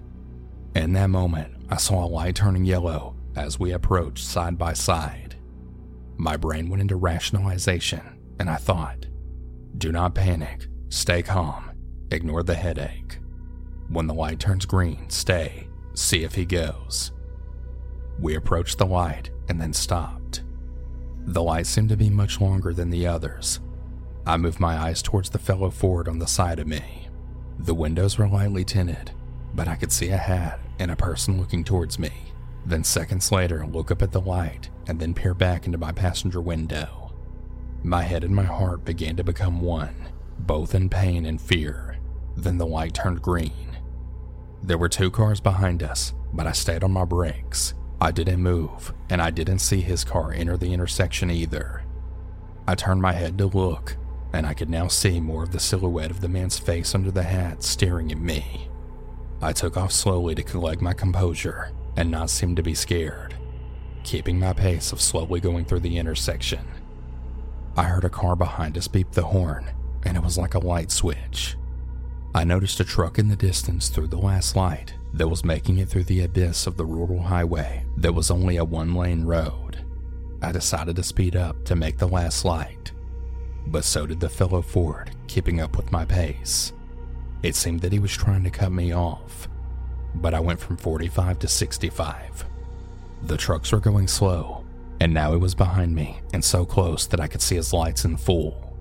In 0.76 0.92
that 0.94 1.10
moment, 1.10 1.56
I 1.70 1.78
saw 1.78 2.04
a 2.04 2.06
light 2.06 2.36
turning 2.36 2.66
yellow 2.66 3.16
as 3.38 3.58
we 3.58 3.72
approached 3.72 4.26
side 4.26 4.58
by 4.58 4.74
side. 4.74 5.36
My 6.18 6.36
brain 6.36 6.70
went 6.70 6.82
into 6.82 6.98
rationalization, 6.98 8.20
and 8.42 8.50
I 8.50 8.58
thought, 8.58 9.06
do 9.78 9.94
not 9.94 10.16
panic, 10.16 10.68
stay 10.90 11.24
calm, 11.24 11.72
ignore 12.12 12.44
the 12.44 12.56
headache. 12.56 13.20
When 13.88 14.06
the 14.08 14.14
light 14.14 14.40
turns 14.40 14.66
green, 14.66 15.10
stay, 15.10 15.68
see 15.94 16.24
if 16.24 16.36
he 16.36 16.46
goes. 16.46 17.14
We 18.20 18.36
approached 18.36 18.78
the 18.78 18.86
light 18.86 19.32
and 19.48 19.62
then 19.62 19.72
stopped. 19.72 20.44
The 21.26 21.44
light 21.44 21.68
seemed 21.68 21.90
to 21.90 21.98
be 21.98 22.10
much 22.10 22.42
longer 22.42 22.74
than 22.74 22.90
the 22.90 23.08
others. 23.08 23.62
I 24.26 24.36
moved 24.36 24.60
my 24.60 24.76
eyes 24.78 25.02
towards 25.02 25.30
the 25.30 25.40
fellow 25.40 25.70
Ford 25.70 26.10
on 26.10 26.20
the 26.20 26.28
side 26.28 26.60
of 26.60 26.68
me. 26.68 27.08
The 27.60 27.76
windows 27.76 28.18
were 28.18 28.28
lightly 28.28 28.66
tinted, 28.66 29.12
but 29.54 29.70
I 29.70 29.76
could 29.76 29.92
see 29.92 30.10
a 30.10 30.18
hat 30.18 30.60
and 30.80 30.92
a 30.92 30.96
person 30.96 31.40
looking 31.40 31.64
towards 31.64 32.00
me. 32.00 32.12
Then, 32.66 32.84
seconds 32.84 33.32
later, 33.32 33.66
look 33.66 33.92
up 33.92 34.02
at 34.02 34.12
the 34.12 34.22
light 34.22 34.70
and 34.88 35.00
then 35.00 35.14
peer 35.14 35.34
back 35.34 35.66
into 35.66 35.78
my 35.78 35.92
passenger 35.92 36.42
window. 36.42 37.14
My 37.84 38.04
head 38.04 38.24
and 38.24 38.36
my 38.36 38.44
heart 38.44 38.86
began 38.86 39.16
to 39.18 39.24
become 39.24 39.62
one, 39.62 39.96
both 40.40 40.74
in 40.74 40.90
pain 40.90 41.26
and 41.26 41.40
fear. 41.40 41.98
Then 42.36 42.58
the 42.58 42.66
light 42.66 42.94
turned 42.94 43.22
green, 43.22 43.76
there 44.66 44.80
were 44.80 44.90
two 44.90 45.12
cars 45.12 45.40
behind 45.40 45.84
us, 45.84 46.12
but 46.34 46.48
I 46.48 46.52
stayed 46.52 46.84
on 46.84 46.92
my 46.92 47.06
brakes. 47.06 47.76
I 48.02 48.10
didn't 48.10 48.42
move, 48.42 48.94
and 49.12 49.22
I 49.22 49.30
didn't 49.30 49.60
see 49.60 49.82
his 49.82 50.04
car 50.04 50.32
enter 50.32 50.58
the 50.58 50.74
intersection 50.74 51.30
either. 51.30 51.84
I 52.68 52.74
turned 52.74 53.00
my 53.00 53.14
head 53.14 53.38
to 53.38 53.46
look, 53.46 53.96
and 54.34 54.48
I 54.48 54.56
could 54.56 54.72
now 54.72 54.88
see 54.88 55.20
more 55.20 55.44
of 55.44 55.52
the 55.52 55.60
silhouette 55.60 56.10
of 56.10 56.22
the 56.22 56.28
man's 56.28 56.58
face 56.58 56.96
under 56.96 57.12
the 57.12 57.22
hat 57.22 57.62
staring 57.62 58.12
at 58.12 58.18
me. 58.18 58.68
I 59.42 59.54
took 59.54 59.78
off 59.78 59.92
slowly 59.92 60.36
to 60.36 60.44
collect 60.44 60.82
my 60.82 60.94
composure 60.94 61.72
and 61.98 62.10
not 62.12 62.30
seem 62.30 62.56
to 62.56 62.64
be 62.64 62.74
scared. 62.74 63.36
keeping 64.04 64.40
my 64.40 64.54
pace 64.54 64.92
of 64.92 65.02
slowly 65.02 65.40
going 65.40 65.66
through 65.66 65.80
the 65.82 65.98
intersection. 65.98 66.60
I 67.76 67.84
heard 67.84 68.06
a 68.06 68.10
car 68.10 68.36
behind 68.36 68.78
us 68.78 68.88
beep 68.88 69.12
the 69.12 69.24
horn, 69.24 69.70
and 70.04 70.16
it 70.16 70.24
was 70.24 70.38
like 70.38 70.54
a 70.54 70.60
light 70.60 70.92
switch. 70.92 71.58
I 72.34 72.44
noticed 72.44 72.80
a 72.80 72.86
truck 72.86 73.18
in 73.18 73.28
the 73.30 73.36
distance 73.36 73.90
through 73.90 74.08
the 74.08 74.18
last 74.18 74.56
light 74.56 74.94
that 75.14 75.28
was 75.28 75.46
making 75.46 75.78
it 75.80 75.90
through 75.90 76.04
the 76.06 76.24
abyss 76.24 76.68
of 76.68 76.78
the 76.78 76.86
rural 76.86 77.22
highway 77.24 77.86
that 77.98 78.14
was 78.14 78.30
only 78.30 78.58
a 78.58 78.66
one 78.66 78.94
lane 78.94 79.24
road. 79.26 79.84
I 80.42 80.52
decided 80.52 80.96
to 80.98 81.04
speed 81.04 81.36
up 81.36 81.64
to 81.66 81.76
make 81.76 81.98
the 81.98 82.08
last 82.08 82.46
light, 82.46 82.92
but 83.68 83.86
so 83.86 84.06
did 84.06 84.20
the 84.20 84.30
fellow 84.30 84.62
Ford, 84.62 85.12
keeping 85.28 85.62
up 85.62 85.78
with 85.78 85.92
my 85.92 86.06
pace. 86.06 86.74
It 87.46 87.56
seemed 87.56 87.82
that 87.82 87.92
he 87.92 88.00
was 88.00 88.12
trying 88.12 88.44
to 88.46 88.50
cut 88.50 88.72
me 88.72 88.92
off, 88.92 89.48
but 90.16 90.34
I 90.34 90.40
went 90.40 90.60
from 90.60 90.78
45 90.78 91.38
to 91.38 91.48
65. 91.48 92.44
The 93.22 93.38
trucks 93.38 93.72
were 93.72 93.80
going 93.80 94.08
slow, 94.08 94.66
and 95.00 95.14
now 95.14 95.30
he 95.30 95.38
was 95.38 95.54
behind 95.54 95.94
me 95.94 96.22
and 96.34 96.44
so 96.44 96.66
close 96.66 97.06
that 97.06 97.20
I 97.20 97.28
could 97.28 97.44
see 97.44 97.54
his 97.54 97.72
lights 97.72 98.04
in 98.04 98.18
full. 98.18 98.76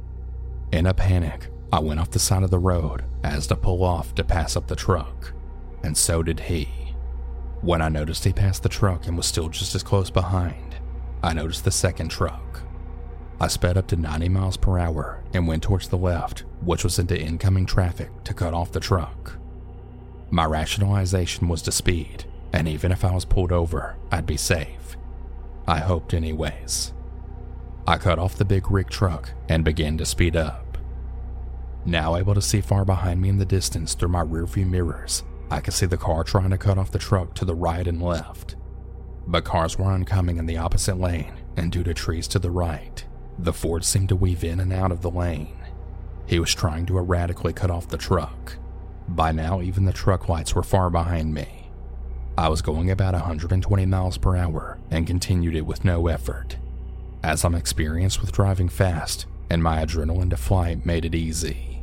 In 0.73 0.87
a 0.87 0.95
panic, 0.95 1.49
I 1.75 1.81
went 1.81 2.01
off 2.01 2.11
the 2.11 2.19
side 2.19 2.43
of 2.43 2.51
the 2.51 2.59
road 2.59 3.05
as 3.23 3.47
to 3.49 3.57
pull 3.57 3.85
off 3.85 4.15
to 4.15 4.25
pass 4.25 4.57
up 4.57 4.67
the 4.67 4.75
truck, 4.75 5.35
and 5.83 5.95
so 5.95 6.23
did 6.23 6.41
he. 6.41 6.95
When 7.61 7.83
I 7.83 7.91
noticed 7.91 8.25
he 8.25 8.33
passed 8.33 8.63
the 8.63 8.71
truck 8.71 9.07
and 9.07 9.15
was 9.15 9.27
still 9.27 9.51
just 9.51 9.75
as 9.75 9.83
close 9.83 10.09
behind, 10.09 10.77
I 11.23 11.35
noticed 11.35 11.67
the 11.67 11.71
second 11.71 12.09
truck. 12.09 12.63
I 13.41 13.49
sped 13.49 13.77
up 13.77 13.87
to 13.89 13.97
90 13.97 14.29
miles 14.29 14.57
per 14.57 14.79
hour 14.79 15.23
and 15.33 15.47
went 15.47 15.63
towards 15.63 15.89
the 15.89 15.99
left, 15.99 16.45
which 16.63 16.85
was 16.85 16.99
into 16.99 17.21
incoming 17.21 17.67
traffic, 17.67 18.11
to 18.25 18.35
cut 18.35 18.55
off 18.55 18.73
the 18.73 18.81
truck. 18.81 19.39
My 20.31 20.45
rationalization 20.45 21.49
was 21.49 21.63
to 21.63 21.73
speed, 21.73 22.25
and 22.53 22.69
even 22.69 22.93
if 22.93 23.05
I 23.05 23.13
was 23.13 23.25
pulled 23.25 23.53
over, 23.53 23.97
I'd 24.11 24.27
be 24.27 24.37
safe. 24.37 24.97
I 25.67 25.79
hoped, 25.79 26.15
anyways. 26.15 26.93
I 27.87 27.99
cut 27.99 28.19
off 28.19 28.37
the 28.37 28.45
big 28.45 28.71
rig 28.71 28.89
truck 28.89 29.31
and 29.49 29.65
began 29.65 29.99
to 29.99 30.07
speed 30.07 30.37
up. 30.37 30.79
Now 31.85 32.17
able 32.17 32.35
to 32.35 32.41
see 32.41 32.61
far 32.61 32.85
behind 32.85 33.21
me 33.21 33.29
in 33.29 33.39
the 33.39 33.45
distance 33.45 33.95
through 33.95 34.09
my 34.09 34.23
rearview 34.23 34.67
mirrors, 34.67 35.23
I 35.51 35.61
could 35.61 35.75
see 35.75 35.87
the 35.87 35.97
car 35.97 36.25
trying 36.25 36.51
to 36.51 36.59
cut 36.59 36.79
off 36.79 36.91
the 36.91 36.99
truck 36.99 37.35
to 37.35 37.45
the 37.45 37.55
right 37.55 37.87
and 37.87 38.03
left. 38.03 38.57
But 39.27 39.45
cars 39.45 39.79
were 39.79 39.85
oncoming 39.85 40.39
in 40.39 40.47
the 40.47 40.57
opposite 40.57 40.99
lane, 40.99 41.35
and 41.57 41.71
due 41.71 41.83
to 41.83 41.95
trees 41.95 42.27
to 42.29 42.39
the 42.39 42.51
right, 42.51 43.05
the 43.39 43.53
Ford 43.53 43.85
seemed 43.85 44.09
to 44.11 44.17
weave 44.17 44.45
in 44.45 44.61
and 44.61 44.73
out 44.73 44.93
of 44.93 45.03
the 45.03 45.11
lane. 45.11 45.57
He 46.27 46.39
was 46.39 46.55
trying 46.55 46.87
to 46.87 46.99
erratically 46.99 47.53
cut 47.53 47.71
off 47.71 47.89
the 47.89 47.99
truck. 47.99 48.57
By 49.09 49.33
now, 49.33 49.61
even 49.61 49.85
the 49.85 49.93
truck 49.93 50.29
lights 50.29 50.55
were 50.55 50.63
far 50.63 50.89
behind 50.91 51.35
me. 51.35 51.71
I 52.37 52.49
was 52.49 52.63
going 52.63 52.91
about 52.91 53.15
120 53.15 53.87
miles 53.87 54.19
per 54.19 54.37
hour 54.37 54.79
and 54.91 55.07
continued 55.07 55.55
it 55.55 55.67
with 55.67 55.85
no 55.85 56.09
effort. 56.09 56.57
As 57.23 57.45
I'm 57.45 57.55
experienced 57.55 58.21
with 58.21 58.33
driving 58.33 58.69
fast, 58.69 59.27
and 59.51 59.63
my 59.63 59.85
adrenaline 59.85 60.31
to 60.31 60.37
flight 60.37 60.87
made 60.87 61.05
it 61.05 61.15
easy. 61.15 61.83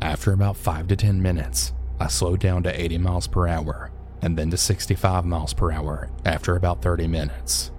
After 0.00 0.32
about 0.32 0.56
5 0.56 0.88
to 0.88 0.96
10 0.96 1.20
minutes, 1.22 1.72
I 2.00 2.08
slowed 2.08 2.40
down 2.40 2.62
to 2.62 2.80
80 2.80 2.98
miles 2.98 3.26
per 3.26 3.46
hour 3.46 3.90
and 4.22 4.36
then 4.36 4.50
to 4.50 4.56
65 4.56 5.24
miles 5.24 5.54
per 5.54 5.70
hour 5.70 6.10
after 6.24 6.56
about 6.56 6.82
30 6.82 7.06
minutes. 7.06 7.70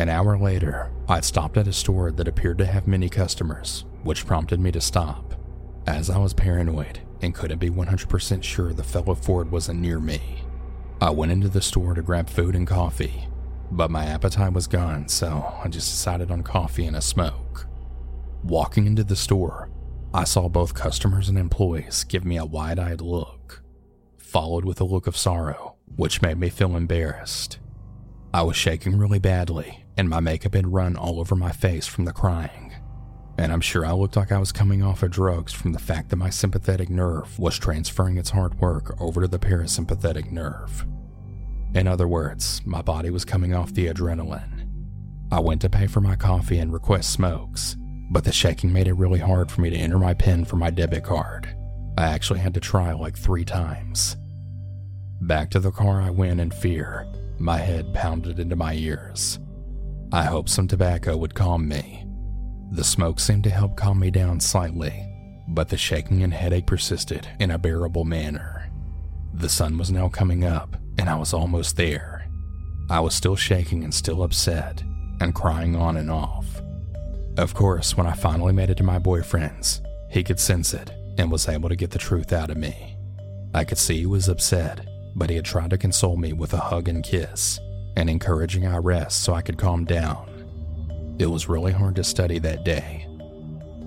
An 0.00 0.08
hour 0.08 0.38
later, 0.38 0.90
I 1.10 1.20
stopped 1.20 1.58
at 1.58 1.68
a 1.68 1.74
store 1.74 2.10
that 2.10 2.26
appeared 2.26 2.56
to 2.56 2.64
have 2.64 2.86
many 2.86 3.10
customers, 3.10 3.84
which 4.02 4.24
prompted 4.24 4.58
me 4.58 4.72
to 4.72 4.80
stop, 4.80 5.34
as 5.86 6.08
I 6.08 6.16
was 6.16 6.32
paranoid 6.32 7.00
and 7.20 7.34
couldn't 7.34 7.58
be 7.58 7.68
100% 7.68 8.42
sure 8.42 8.72
the 8.72 8.82
fellow 8.82 9.14
Ford 9.14 9.50
wasn't 9.50 9.80
near 9.80 10.00
me. 10.00 10.42
I 11.02 11.10
went 11.10 11.32
into 11.32 11.50
the 11.50 11.60
store 11.60 11.92
to 11.92 12.00
grab 12.00 12.30
food 12.30 12.56
and 12.56 12.66
coffee, 12.66 13.28
but 13.70 13.90
my 13.90 14.06
appetite 14.06 14.54
was 14.54 14.66
gone, 14.66 15.06
so 15.06 15.54
I 15.62 15.68
just 15.68 15.90
decided 15.90 16.30
on 16.30 16.44
coffee 16.44 16.86
and 16.86 16.96
a 16.96 17.02
smoke. 17.02 17.66
Walking 18.42 18.86
into 18.86 19.04
the 19.04 19.16
store, 19.16 19.68
I 20.14 20.24
saw 20.24 20.48
both 20.48 20.72
customers 20.72 21.28
and 21.28 21.36
employees 21.36 22.04
give 22.04 22.24
me 22.24 22.38
a 22.38 22.46
wide 22.46 22.78
eyed 22.78 23.02
look, 23.02 23.62
followed 24.16 24.64
with 24.64 24.80
a 24.80 24.84
look 24.84 25.06
of 25.06 25.14
sorrow, 25.14 25.76
which 25.96 26.22
made 26.22 26.38
me 26.38 26.48
feel 26.48 26.74
embarrassed. 26.74 27.58
I 28.32 28.40
was 28.42 28.56
shaking 28.56 28.96
really 28.96 29.18
badly, 29.18 29.79
and 29.96 30.08
my 30.08 30.20
makeup 30.20 30.54
had 30.54 30.72
run 30.72 30.96
all 30.96 31.20
over 31.20 31.34
my 31.34 31.52
face 31.52 31.86
from 31.86 32.04
the 32.04 32.12
crying. 32.12 32.72
And 33.38 33.52
I'm 33.52 33.60
sure 33.60 33.86
I 33.86 33.92
looked 33.92 34.16
like 34.16 34.32
I 34.32 34.38
was 34.38 34.52
coming 34.52 34.82
off 34.82 35.02
of 35.02 35.10
drugs 35.10 35.52
from 35.52 35.72
the 35.72 35.78
fact 35.78 36.10
that 36.10 36.16
my 36.16 36.30
sympathetic 36.30 36.90
nerve 36.90 37.38
was 37.38 37.58
transferring 37.58 38.18
its 38.18 38.30
hard 38.30 38.60
work 38.60 38.94
over 39.00 39.22
to 39.22 39.28
the 39.28 39.38
parasympathetic 39.38 40.30
nerve. 40.30 40.84
In 41.74 41.86
other 41.86 42.06
words, 42.06 42.60
my 42.66 42.82
body 42.82 43.10
was 43.10 43.24
coming 43.24 43.54
off 43.54 43.72
the 43.72 43.86
adrenaline. 43.86 44.68
I 45.32 45.40
went 45.40 45.60
to 45.62 45.70
pay 45.70 45.86
for 45.86 46.00
my 46.00 46.16
coffee 46.16 46.58
and 46.58 46.72
request 46.72 47.12
smokes, 47.12 47.76
but 48.10 48.24
the 48.24 48.32
shaking 48.32 48.72
made 48.72 48.88
it 48.88 48.94
really 48.94 49.20
hard 49.20 49.50
for 49.50 49.60
me 49.60 49.70
to 49.70 49.76
enter 49.76 49.98
my 49.98 50.12
PIN 50.12 50.44
for 50.44 50.56
my 50.56 50.70
debit 50.70 51.04
card. 51.04 51.48
I 51.96 52.06
actually 52.06 52.40
had 52.40 52.54
to 52.54 52.60
try 52.60 52.92
like 52.92 53.16
three 53.16 53.44
times. 53.44 54.16
Back 55.22 55.50
to 55.50 55.60
the 55.60 55.70
car 55.70 56.02
I 56.02 56.10
went 56.10 56.40
in 56.40 56.50
fear, 56.50 57.06
my 57.38 57.58
head 57.58 57.94
pounded 57.94 58.40
into 58.40 58.56
my 58.56 58.74
ears. 58.74 59.38
I 60.12 60.24
hoped 60.24 60.48
some 60.48 60.66
tobacco 60.66 61.16
would 61.16 61.34
calm 61.34 61.68
me. 61.68 62.04
The 62.72 62.82
smoke 62.82 63.20
seemed 63.20 63.44
to 63.44 63.50
help 63.50 63.76
calm 63.76 64.00
me 64.00 64.10
down 64.10 64.40
slightly, 64.40 65.06
but 65.48 65.68
the 65.68 65.76
shaking 65.76 66.22
and 66.24 66.34
headache 66.34 66.66
persisted 66.66 67.28
in 67.38 67.52
a 67.52 67.58
bearable 67.58 68.04
manner. 68.04 68.68
The 69.34 69.48
sun 69.48 69.78
was 69.78 69.92
now 69.92 70.08
coming 70.08 70.44
up, 70.44 70.76
and 70.98 71.08
I 71.08 71.14
was 71.14 71.32
almost 71.32 71.76
there. 71.76 72.28
I 72.90 72.98
was 72.98 73.14
still 73.14 73.36
shaking 73.36 73.84
and 73.84 73.94
still 73.94 74.24
upset, 74.24 74.82
and 75.20 75.34
crying 75.34 75.76
on 75.76 75.96
and 75.96 76.10
off. 76.10 76.60
Of 77.36 77.54
course, 77.54 77.96
when 77.96 78.08
I 78.08 78.12
finally 78.12 78.52
made 78.52 78.70
it 78.70 78.78
to 78.78 78.82
my 78.82 78.98
boyfriend's, 78.98 79.80
he 80.10 80.24
could 80.24 80.40
sense 80.40 80.74
it 80.74 80.90
and 81.18 81.30
was 81.30 81.48
able 81.48 81.68
to 81.68 81.76
get 81.76 81.92
the 81.92 81.98
truth 81.98 82.32
out 82.32 82.50
of 82.50 82.56
me. 82.56 82.96
I 83.54 83.64
could 83.64 83.78
see 83.78 83.98
he 83.98 84.06
was 84.06 84.28
upset, 84.28 84.86
but 85.14 85.30
he 85.30 85.36
had 85.36 85.44
tried 85.44 85.70
to 85.70 85.78
console 85.78 86.16
me 86.16 86.32
with 86.32 86.52
a 86.52 86.58
hug 86.58 86.88
and 86.88 87.04
kiss, 87.04 87.60
and 88.00 88.08
encouraging 88.08 88.66
I 88.66 88.78
rest 88.78 89.22
so 89.22 89.34
I 89.34 89.42
could 89.42 89.58
calm 89.58 89.84
down. 89.84 91.16
It 91.18 91.26
was 91.26 91.50
really 91.50 91.70
hard 91.70 91.96
to 91.96 92.02
study 92.02 92.38
that 92.38 92.64
day. 92.64 93.06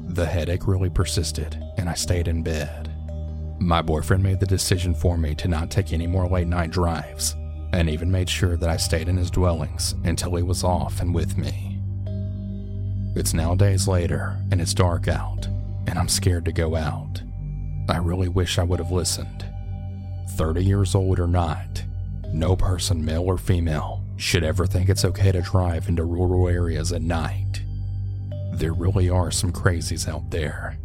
The 0.09 0.27
headache 0.27 0.67
really 0.67 0.91
persisted, 0.91 1.59
and 1.79 1.89
I 1.89 1.95
stayed 1.95 2.27
in 2.27 2.43
bed. 2.43 2.91
My 3.59 3.81
boyfriend 3.81 4.21
made 4.21 4.39
the 4.39 4.45
decision 4.45 4.93
for 4.93 5.17
me 5.17 5.33
to 5.33 5.47
not 5.47 5.71
take 5.71 5.91
any 5.91 6.05
more 6.05 6.27
late 6.27 6.45
night 6.45 6.69
drives, 6.69 7.35
and 7.71 7.89
even 7.89 8.11
made 8.11 8.29
sure 8.29 8.55
that 8.55 8.69
I 8.69 8.77
stayed 8.77 9.09
in 9.09 9.17
his 9.17 9.31
dwellings 9.31 9.95
until 10.03 10.35
he 10.35 10.43
was 10.43 10.63
off 10.63 10.99
and 11.01 11.15
with 11.15 11.35
me. 11.35 11.79
It's 13.15 13.33
now 13.33 13.55
days 13.55 13.87
later, 13.87 14.37
and 14.51 14.61
it's 14.61 14.75
dark 14.75 15.07
out, 15.07 15.47
and 15.87 15.97
I'm 15.97 16.07
scared 16.07 16.45
to 16.45 16.51
go 16.51 16.75
out. 16.75 17.23
I 17.89 17.97
really 17.97 18.29
wish 18.29 18.59
I 18.59 18.63
would 18.63 18.79
have 18.79 18.91
listened. 18.91 19.43
30 20.33 20.63
years 20.63 20.93
old 20.93 21.19
or 21.19 21.27
not, 21.27 21.83
no 22.31 22.55
person, 22.55 23.03
male 23.03 23.23
or 23.23 23.39
female, 23.39 24.02
should 24.17 24.43
ever 24.43 24.65
think 24.65 24.89
it's 24.89 25.05
okay 25.05 25.31
to 25.31 25.41
drive 25.41 25.89
into 25.89 26.03
rural 26.03 26.47
areas 26.47 26.91
at 26.91 27.01
night. 27.01 27.61
There 28.53 28.73
really 28.73 29.09
are 29.09 29.31
some 29.31 29.51
crazies 29.51 30.07
out 30.07 30.29
there. 30.29 30.77